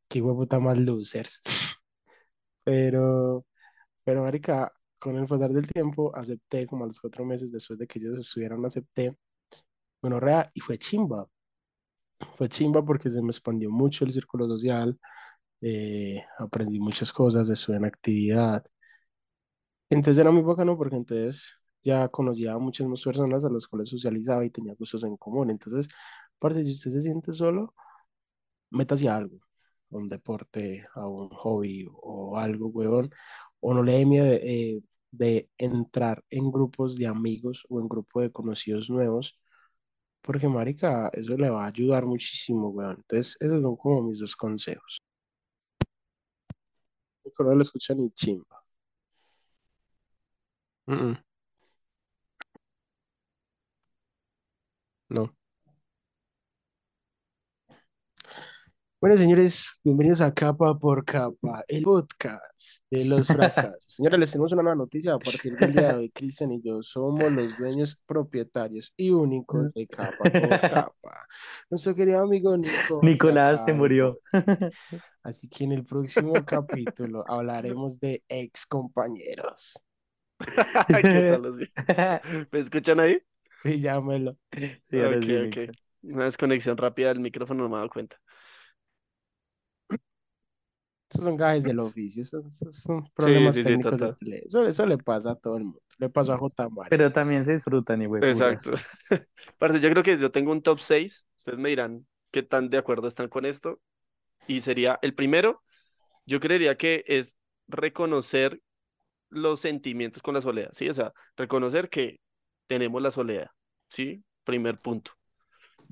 [0.08, 1.42] qué puta más losers,
[2.64, 3.46] pero,
[4.04, 7.86] pero marica, con el pasar del tiempo acepté, como a los cuatro meses después de
[7.86, 9.16] que ellos estuvieran, acepté,
[10.02, 10.20] bueno,
[10.54, 11.28] y fue chimba,
[12.36, 14.98] fue chimba porque se me expandió mucho el círculo social,
[15.62, 18.64] eh, aprendí muchas cosas, estuve en actividad.
[19.90, 23.88] Entonces era muy bacano porque entonces ya conocía a muchas más personas a las cuales
[23.90, 25.50] socializaba y tenía gustos en común.
[25.50, 25.88] Entonces,
[26.38, 27.74] parce, si usted se siente solo,
[28.70, 29.38] métase a algo,
[29.92, 33.10] a un deporte, a un hobby o algo, huevón,
[33.60, 34.36] o no le dé miedo de,
[34.76, 39.38] eh, de entrar en grupos de amigos o en grupos de conocidos nuevos,
[40.22, 42.96] porque, marica, eso le va a ayudar muchísimo, weón.
[42.98, 45.01] Entonces, esos son como mis dos consejos.
[47.24, 48.62] No lo escucha ni chimba.
[55.10, 55.32] No.
[59.02, 63.82] Bueno, señores, bienvenidos a Capa por Capa, el podcast de los fracasos.
[63.88, 65.14] Señores, les tenemos una nueva noticia.
[65.14, 69.74] A partir del día de hoy, Cristian y yo somos los dueños propietarios y únicos
[69.74, 70.30] de Capa por
[70.60, 71.26] Capa.
[71.68, 74.20] Nuestro querido amigo Nico Nicolás se murió.
[75.24, 79.84] Así que en el próximo capítulo hablaremos de ex compañeros.
[80.86, 82.46] ¿Qué tal así?
[82.52, 83.20] ¿Me escuchan ahí?
[83.64, 84.38] Sí, llámelo.
[84.84, 85.74] Sí, Ok, ok.
[86.02, 88.21] Una desconexión rápida del micrófono, no me he dado cuenta.
[91.12, 94.16] Esos son gajes del oficio, son Sí, problemas sí, sí, técnicos de total.
[94.18, 94.38] tele.
[94.46, 95.80] Eso, eso le pasa a todo el mundo.
[95.98, 96.68] Le pasó a J.
[96.70, 96.90] Mario.
[96.90, 98.72] Pero también se disfrutan, y Exacto.
[99.58, 101.26] Parce, yo creo que yo tengo un top 6.
[101.38, 103.80] Ustedes me dirán qué tan de acuerdo están con esto.
[104.48, 105.62] Y sería el primero,
[106.26, 107.38] yo creería que es
[107.68, 108.60] reconocer
[109.30, 110.88] los sentimientos con la soledad, ¿sí?
[110.88, 112.20] O sea, reconocer que
[112.66, 113.48] tenemos la soledad,
[113.88, 114.24] ¿sí?
[114.44, 115.12] Primer punto.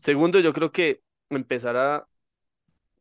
[0.00, 2.08] Segundo, yo creo que empezar a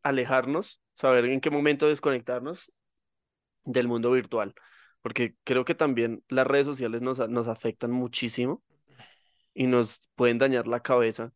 [0.02, 2.72] alejarnos, saber en qué momento desconectarnos
[3.64, 4.54] del mundo virtual,
[5.02, 8.62] porque creo que también las redes sociales nos, nos afectan muchísimo
[9.54, 11.32] y nos pueden dañar la cabeza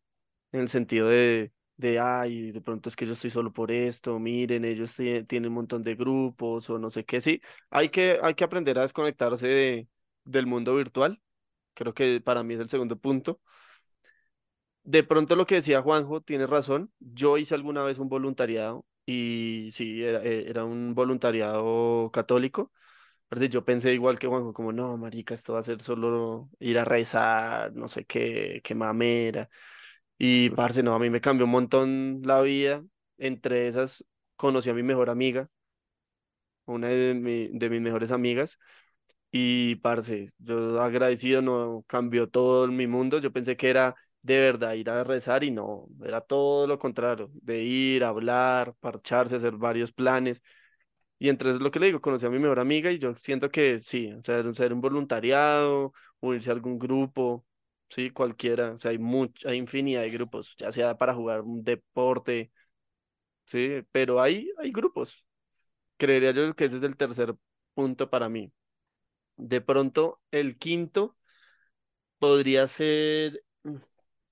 [0.51, 4.19] en el sentido de, de, ay, de pronto es que yo estoy solo por esto,
[4.19, 8.19] miren, ellos tie- tienen un montón de grupos o no sé qué, sí, hay que,
[8.23, 9.89] hay que aprender a desconectarse de,
[10.25, 11.21] del mundo virtual,
[11.75, 13.41] creo que para mí es el segundo punto.
[14.83, 16.91] De pronto lo que decía Juanjo tiene razón.
[16.99, 22.71] Yo hice alguna vez un voluntariado y sí, era, eh, era un voluntariado católico.
[23.29, 26.79] Pero yo pensé igual que Juanjo, como no, marica, esto va a ser solo ir
[26.79, 29.49] a rezar, no sé qué, qué mamera.
[30.17, 32.83] Y parce, no, a mí me cambió un montón la vida.
[33.17, 34.05] Entre esas,
[34.37, 35.49] conocí a mi mejor amiga,
[36.65, 38.59] una de, mi- de mis mejores amigas.
[39.31, 43.19] Y parce, yo agradecido, no cambió todo mi mundo.
[43.19, 43.95] Yo pensé que era
[44.25, 49.35] de verdad ir a rezar y no, era todo lo contrario, de ir, hablar, parcharse,
[49.35, 50.43] hacer varios planes.
[51.19, 53.15] Y entre eso es lo que le digo, conocí a mi mejor amiga y yo
[53.15, 57.45] siento que sí, o sea, ser un voluntariado, unirse a algún grupo,
[57.89, 61.63] sí, cualquiera, o sea, hay mucha, hay infinidad de grupos, ya sea para jugar un
[61.63, 62.51] deporte,
[63.45, 65.25] sí, pero hay, hay grupos.
[65.97, 67.35] Creería yo que ese es el tercer
[67.75, 68.51] punto para mí.
[69.37, 71.17] De pronto, el quinto
[72.19, 73.75] podría ser mm,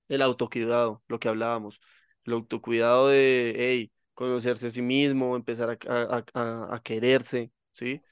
[0.08, 1.80] el autocuidado, lo que hablábamos,
[2.24, 8.02] el autocuidado de, hey, conocerse a sí mismo, empezar a, a, a, a quererse, ¿sí?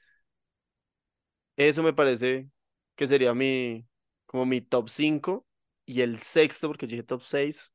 [1.57, 2.49] Eso me parece
[2.95, 3.87] que sería mi,
[4.25, 5.45] como mi top 5
[5.85, 7.71] y el sexto, porque yo dije top 6.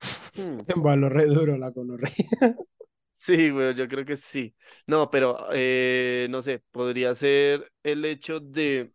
[0.36, 2.10] Hmm, Valor re duro la gonorrea.
[3.12, 4.54] Sí, güey, yo creo que sí.
[4.86, 8.92] No, pero eh, no sé, podría ser el hecho de,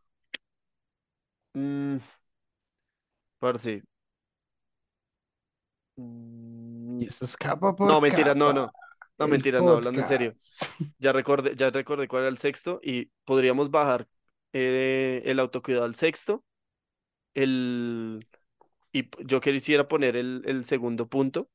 [1.56, 2.00] mm,
[3.40, 3.82] parce,
[6.98, 8.54] Y eso escapa por no, mentira, no, capa.
[8.54, 8.74] no,
[9.18, 10.38] no, El mentira, no, hablando en serio.
[11.00, 14.08] Ya recordé, ya recordé cuál era el sexto y podríamos bajar
[14.54, 16.46] eh, el autocuidado al sexto,
[17.36, 18.20] el,
[18.94, 21.50] y yo quisiera poner el, el segundo punto,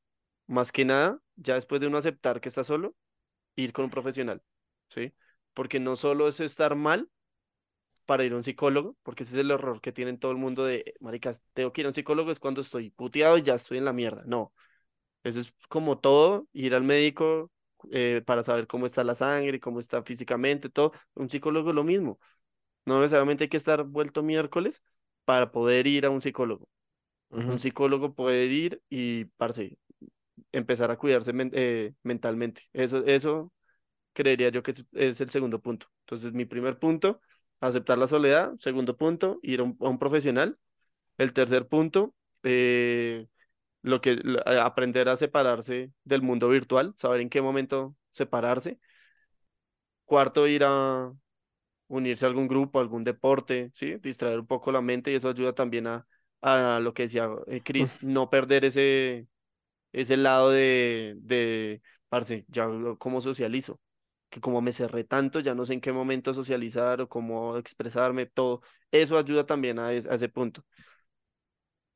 [0.47, 2.95] más que nada, ya después de uno aceptar que está solo,
[3.55, 4.43] ir con un profesional,
[4.89, 5.13] ¿sí?
[5.53, 7.09] Porque no solo es estar mal
[8.05, 10.65] para ir a un psicólogo, porque ese es el error que tienen todo el mundo
[10.65, 13.77] de, maricas, tengo que ir a un psicólogo es cuando estoy puteado y ya estoy
[13.77, 14.23] en la mierda.
[14.25, 14.53] No,
[15.23, 17.51] eso es como todo, ir al médico
[17.91, 20.91] eh, para saber cómo está la sangre, cómo está físicamente, todo.
[21.15, 22.19] Un psicólogo es lo mismo.
[22.85, 24.83] No necesariamente hay que estar vuelto miércoles
[25.25, 26.67] para poder ir a un psicólogo.
[27.29, 29.77] Un psicólogo puede ir y, parce,
[30.51, 32.63] empezar a cuidarse men- eh, mentalmente.
[32.73, 33.53] Eso, eso
[34.13, 35.87] creería yo que es, es el segundo punto.
[36.01, 37.21] Entonces, mi primer punto,
[37.61, 38.53] aceptar la soledad.
[38.57, 40.59] Segundo punto, ir a un, a un profesional.
[41.17, 43.27] El tercer punto, eh,
[43.83, 48.79] lo que, a- aprender a separarse del mundo virtual, saber en qué momento separarse.
[50.05, 51.13] Cuarto, ir a
[51.87, 53.95] unirse a algún grupo, a algún deporte, ¿sí?
[53.97, 56.07] Distraer un poco la mente y eso ayuda también a,
[56.41, 59.27] a lo que decía eh, Chris, no perder ese,
[59.93, 62.67] ese lado de, de, parce, ya
[62.99, 63.79] cómo socializo,
[64.31, 68.27] que como me cerré tanto, ya no sé en qué momento socializar o cómo expresarme,
[68.27, 68.61] todo.
[68.91, 70.65] Eso ayuda también a, es- a ese punto.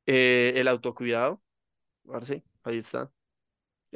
[0.06, 1.42] Eh, el autocuidado,
[2.06, 3.12] parce, ahí está.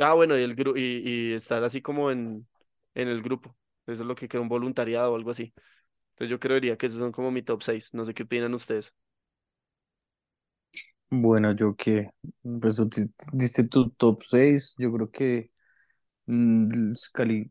[0.01, 2.49] Ah, bueno, y, el gru- y, estar así como en,
[2.95, 3.57] en el grupo.
[3.87, 5.55] Eso es lo que crea un voluntariado o algo así.
[6.13, 7.95] Entonces yo creería que esos son como mi top 6.
[7.95, 8.95] No sé qué opinan ustedes.
[11.11, 12.11] Bueno, yo que,
[12.61, 12.77] pues
[13.33, 15.51] diste tu top 6, yo creo que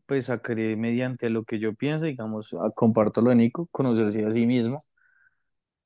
[0.06, 4.46] pues sacaré mediante lo que yo pienso, digamos, comparto lo de Nico, conocerse a sí
[4.46, 4.80] mismo.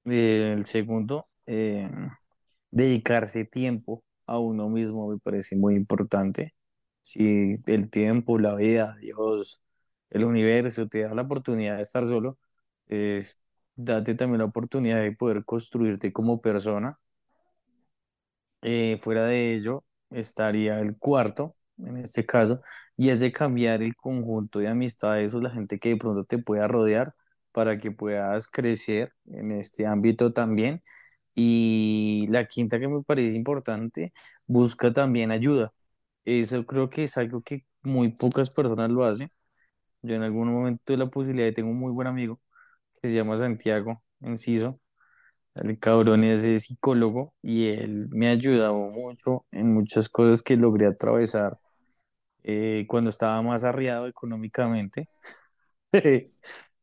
[0.07, 1.91] Eh, el segundo, eh,
[2.71, 6.55] dedicarse tiempo a uno mismo me parece muy importante.
[7.03, 9.63] Si el tiempo, la vida, Dios,
[10.11, 12.39] el universo te da la oportunidad de estar solo,
[12.89, 13.39] es,
[13.77, 16.99] date también la oportunidad de poder construirte como persona
[18.63, 22.61] Eh, fuera de ello, estaría el cuarto, en este caso,
[22.97, 26.39] y es de cambiar el conjunto de amistades o la gente que de pronto te
[26.39, 27.15] pueda rodear
[27.53, 30.83] para que puedas crecer en este ámbito también.
[31.35, 34.13] Y la quinta que me parece importante,
[34.47, 35.73] busca también ayuda.
[36.25, 39.31] Eso creo que es algo que muy pocas personas lo hacen.
[40.03, 42.41] Yo en algún momento tuve la posibilidad de tengo un muy buen amigo
[43.03, 44.81] que se llama Santiago Enciso
[45.55, 50.87] el cabrón es psicólogo y él me ha ayudado mucho en muchas cosas que logré
[50.87, 51.59] atravesar
[52.45, 55.09] eh, cuando estaba más arriesgado económicamente,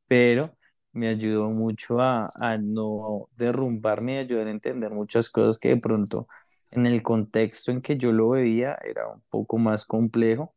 [0.08, 0.58] pero
[0.94, 5.78] me ayudó mucho a, a no derrumbarme y ayudar a entender muchas cosas que de
[5.78, 6.28] pronto
[6.72, 10.56] en el contexto en que yo lo veía era un poco más complejo.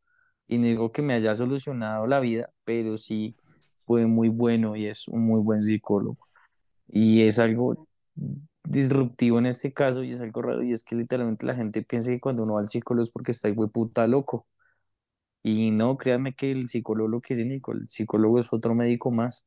[0.49, 3.37] Y no digo que me haya solucionado la vida, pero sí
[3.79, 6.19] fue muy bueno y es un muy buen psicólogo.
[6.89, 7.89] Y es algo
[8.65, 12.11] disruptivo en este caso y es algo raro y es que literalmente la gente piensa
[12.11, 14.47] que cuando uno va al psicólogo es porque está de puta loco.
[15.45, 19.13] Y no, créanme que el psicólogo lo que es Nico, el psicólogo es otro médico
[19.13, 19.47] más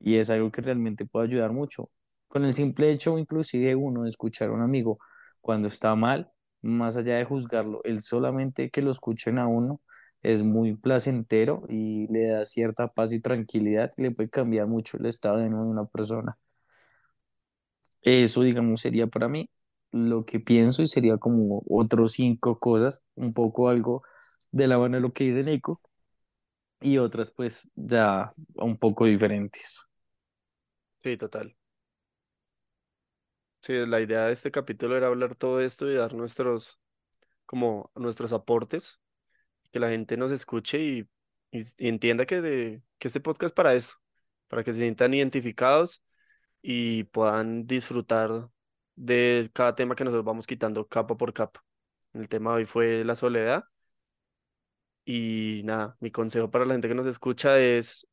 [0.00, 1.90] y es algo que realmente puede ayudar mucho.
[2.28, 4.98] Con el simple hecho inclusive uno de escuchar a un amigo
[5.40, 6.30] cuando está mal,
[6.62, 9.80] más allá de juzgarlo, el solamente que lo escuchen a uno
[10.22, 14.96] es muy placentero y le da cierta paz y tranquilidad y le puede cambiar mucho
[14.96, 16.38] el estado de de una persona.
[18.02, 19.48] Eso, digamos, sería para mí
[19.92, 24.02] lo que pienso y sería como otros cinco cosas, un poco algo
[24.52, 25.80] de la mano de lo que dice Nico
[26.80, 29.88] y otras pues ya un poco diferentes.
[30.98, 31.54] Sí, total.
[33.60, 36.78] Sí, la idea de este capítulo era hablar todo esto y dar nuestros,
[37.46, 39.00] como nuestros aportes,
[39.72, 41.08] que la gente nos escuche y,
[41.52, 43.96] y, entienda que, de, que este podcast es para eso,
[44.48, 46.04] para que se sientan identificados
[46.62, 48.30] y puedan disfrutar
[48.96, 51.64] de cada tema que nosotros vamos quitando capa por capa.
[52.14, 53.64] El tema hoy fue la soledad.
[55.04, 58.06] Y nada, mi consejo para la gente que nos escucha es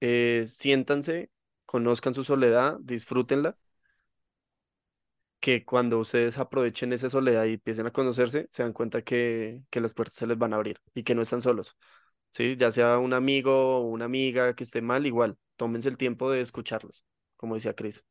[0.00, 1.30] eh, siéntanse,
[1.66, 3.56] conozcan su soledad, disfrútenla,
[5.40, 9.80] que cuando ustedes aprovechen esa soledad y empiecen a conocerse, se dan cuenta que, que
[9.80, 11.76] las puertas se les van a abrir y que no están solos.
[12.30, 12.56] ¿sí?
[12.56, 16.40] Ya sea un amigo o una amiga que esté mal, igual, tómense el tiempo de
[16.40, 17.04] escucharlos,
[17.36, 18.06] como decía Cris.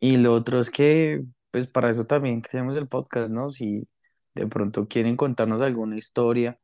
[0.00, 3.48] Y lo otro es que, pues para eso también creamos el podcast, ¿no?
[3.48, 3.88] Si
[4.36, 6.58] de pronto quieren contarnos alguna historia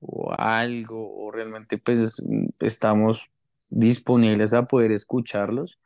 [0.00, 2.22] o algo, o realmente pues
[2.60, 3.30] estamos
[3.70, 5.80] disponibles a poder escucharlos,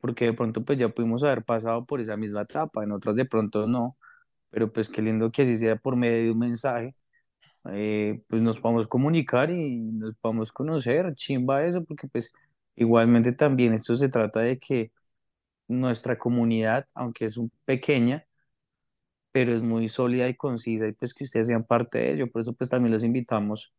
[0.00, 3.24] porque de pronto pues ya pudimos haber pasado por esa misma etapa, en otras de
[3.26, 3.96] pronto no,
[4.50, 6.96] pero pues qué lindo que así sea por medio de un mensaje,
[7.72, 12.32] eh, pues nos podamos comunicar y nos podamos conocer, chimba eso, porque pues
[12.76, 14.92] igualmente también esto se trata de que
[15.68, 18.26] nuestra comunidad, aunque es pequeña,
[19.32, 22.30] pero es muy sólida y concisa y pues que ustedes sean parte de ello.
[22.30, 23.74] Por eso pues también los invitamos,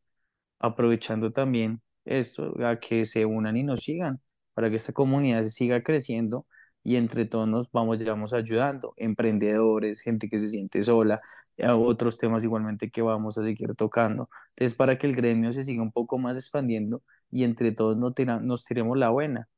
[0.60, 4.22] aprovechando también esto, a que se unan y nos sigan,
[4.54, 6.48] para que esta comunidad se siga creciendo
[6.84, 11.22] y entre todos nos vamos, vamos ayudando, emprendedores, gente que se siente sola,
[11.62, 14.30] a otros temas igualmente que vamos a seguir tocando.
[14.52, 18.14] Entonces, para que el gremio se siga un poco más expandiendo y entre todos nos,
[18.16, 19.50] tira, nos tiremos la buena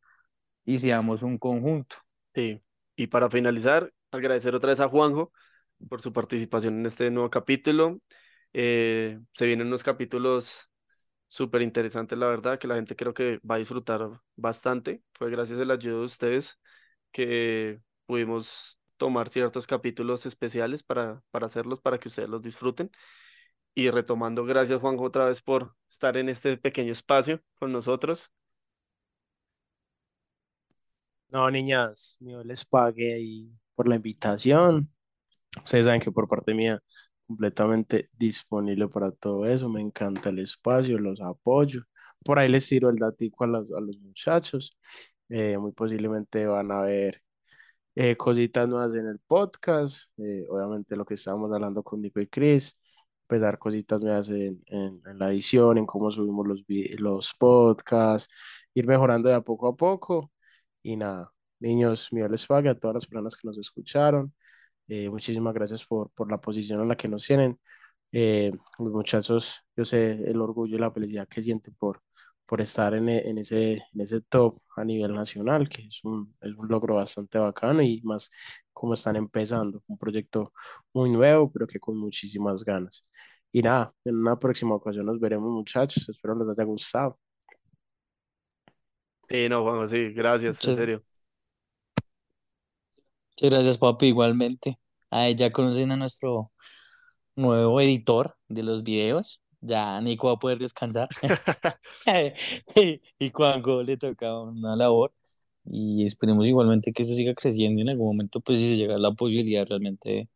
[0.66, 1.98] y seamos un conjunto.
[2.36, 2.64] Sí.
[2.96, 5.32] Y para finalizar, agradecer otra vez a Juanjo
[5.90, 8.00] por su participación en este nuevo capítulo.
[8.54, 10.70] Eh, se vienen unos capítulos
[11.28, 15.04] súper interesantes, la verdad, que la gente creo que va a disfrutar bastante.
[15.14, 16.60] Fue gracias a la ayuda de ustedes
[17.12, 22.92] que pudimos tomar ciertos capítulos especiales para, para hacerlos, para que ustedes los disfruten.
[23.76, 28.32] Y retomando, gracias Juanjo otra vez por estar en este pequeño espacio con nosotros.
[31.30, 34.92] No, niñas, yo les pague ahí por la invitación.
[35.58, 36.80] Ustedes saben que por parte mía,
[37.28, 39.70] completamente disponible para todo eso.
[39.70, 41.82] Me encanta el espacio, los apoyo.
[42.24, 44.78] Por ahí les tiro el datico a los, a los muchachos.
[45.30, 47.22] Eh, muy posiblemente van a ver
[47.96, 50.10] eh, cositas nuevas en el podcast.
[50.18, 52.80] eh, obviamente lo que estábamos hablando con Nico y Chris.
[53.28, 56.64] Pues dar cositas nuevas en, en, en la edición, en cómo subimos los,
[57.00, 58.34] los podcasts,
[58.74, 60.32] ir mejorando de a poco a poco.
[60.84, 64.34] Y nada, niños, mío les pague a todas las personas que nos escucharon.
[64.94, 67.58] Eh, muchísimas gracias por, por la posición en la que nos tienen.
[68.12, 72.02] Eh, los muchachos, yo sé el orgullo y la felicidad que sienten por,
[72.46, 76.54] por estar en, en ese, en ese top a nivel nacional, que es un, es
[76.56, 78.30] un logro bastante bacano y más
[78.74, 80.52] como están empezando, un proyecto
[80.94, 83.08] muy nuevo, pero que con muchísimas ganas.
[83.52, 86.10] Y nada, en una próxima ocasión nos veremos, muchachos.
[86.10, 87.18] Espero les haya gustado.
[89.30, 91.06] Sí, no, Juanjo, sí, gracias, en serio.
[93.36, 94.81] muchas gracias, papi, igualmente.
[95.12, 96.52] Ahí ya conocen a nuestro
[97.36, 99.42] nuevo editor de los videos.
[99.62, 101.10] Ya Nico va a poder descansar.
[102.76, 105.14] Y, y Juanjo le toca una labor.
[105.66, 108.96] Y esperemos igualmente que eso siga creciendo y en algún momento, pues si se llega
[108.96, 110.30] a la posibilidad realmente,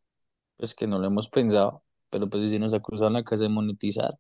[0.57, 3.43] pues que no lo hemos pensado, pero pues si nos ha cruzado en la casa
[3.43, 4.17] de monetizar,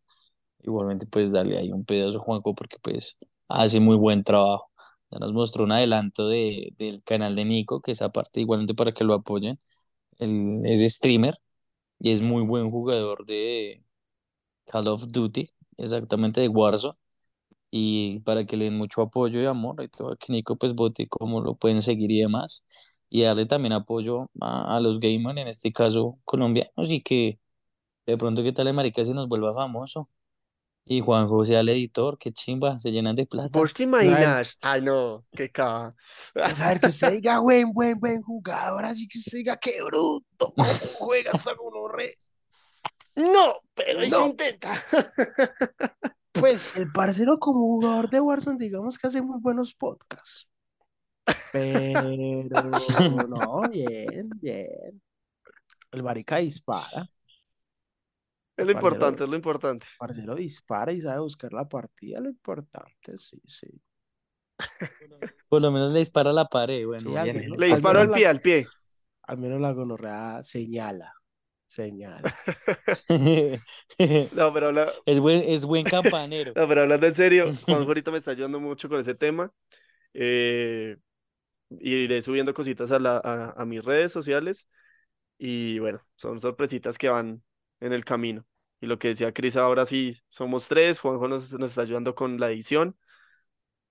[0.63, 4.69] igualmente pues darle ahí un pedazo a Juanjo porque pues hace muy buen trabajo.
[5.11, 8.91] Ya nos mostró un adelanto de, del canal de Nico, que es aparte igualmente para
[8.93, 9.59] que lo apoyen.
[10.19, 11.39] Él es streamer
[11.99, 13.83] y es muy buen jugador de
[14.65, 16.97] Call of Duty, exactamente de Warzone.
[17.71, 21.07] Y para que le den mucho apoyo y amor y todo, que Nico pues vote
[21.09, 22.65] cómo lo pueden seguir y demás,
[23.09, 27.39] y darle también apoyo a, los gamers, en este caso colombianos, y que
[28.05, 30.09] de pronto que tal marica se nos vuelva famoso,
[30.85, 33.49] y Juanjo sea el editor, qué chimba, se llenan de plata.
[33.59, 34.57] ¿Vos te ver, imaginas?
[34.61, 35.95] Ay, no, qué caja.
[36.35, 40.53] a saber que usted diga, buen, buen, buen jugador, así que usted diga, qué bruto,
[40.55, 42.11] cómo juega esa gonorrea.
[43.15, 44.73] No, pero ahí se No, intenta.
[46.31, 50.47] pues el parcero como jugador de Warzone, digamos que hace muy buenos podcasts.
[51.51, 52.09] Pero
[53.27, 55.01] no, bien, bien.
[55.91, 57.09] El marica dispara.
[58.57, 59.85] Es lo importante, es lo importante.
[59.97, 62.21] parcero dispara y sabe buscar la partida.
[62.21, 63.67] Lo importante, sí, sí.
[65.49, 67.37] Por lo menos le dispara a la pared, bueno, Sí, al bien.
[67.39, 68.65] menos, Le disparó al pie, al pie.
[69.23, 71.11] al menos la gonorrea señala.
[71.67, 72.33] Señala.
[74.31, 76.53] No, pero habla, Es buen, es buen campanero.
[76.55, 79.51] no, pero hablando en serio, Juanjo ahorita me está ayudando mucho con ese tema.
[80.13, 80.97] Eh,
[81.79, 84.69] iré subiendo cositas a, la, a, a mis redes sociales
[85.39, 87.43] y bueno, son sorpresitas que van
[87.79, 88.45] en el camino.
[88.81, 92.39] Y lo que decía Cris, ahora sí somos tres, Juanjo nos, nos está ayudando con
[92.39, 92.97] la edición.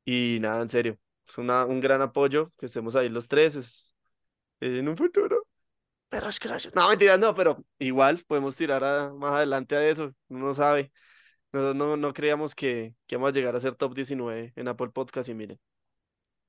[0.04, 3.56] Y nada, en serio, es una, un gran apoyo que estemos ahí los tres.
[3.56, 3.96] Es,
[4.60, 5.46] en un futuro.
[6.08, 6.74] Perros crashes.
[6.74, 10.14] No, mentira, no, pero igual podemos tirar a- más adelante a eso.
[10.28, 10.92] Uno no sabe.
[11.52, 14.90] No, no, no creíamos que, que íbamos a llegar a ser top 19 en Apple
[14.90, 15.60] Podcast y miren.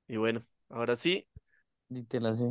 [0.08, 1.28] Y bueno, ahora sí.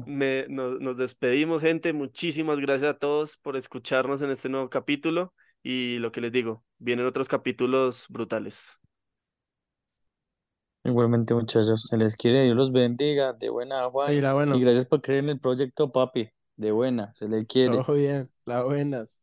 [0.07, 1.93] Me, nos, nos despedimos, gente.
[1.93, 5.35] Muchísimas gracias a todos por escucharnos en este nuevo capítulo.
[5.63, 8.81] Y lo que les digo, vienen otros capítulos brutales.
[10.85, 14.57] Igualmente, muchachos, se les quiere, Dios los bendiga, de buena, la bueno.
[14.57, 17.79] Y gracias por creer en el proyecto, papi, de buena, se le quiere.
[17.79, 19.23] Todo bien, la buenas.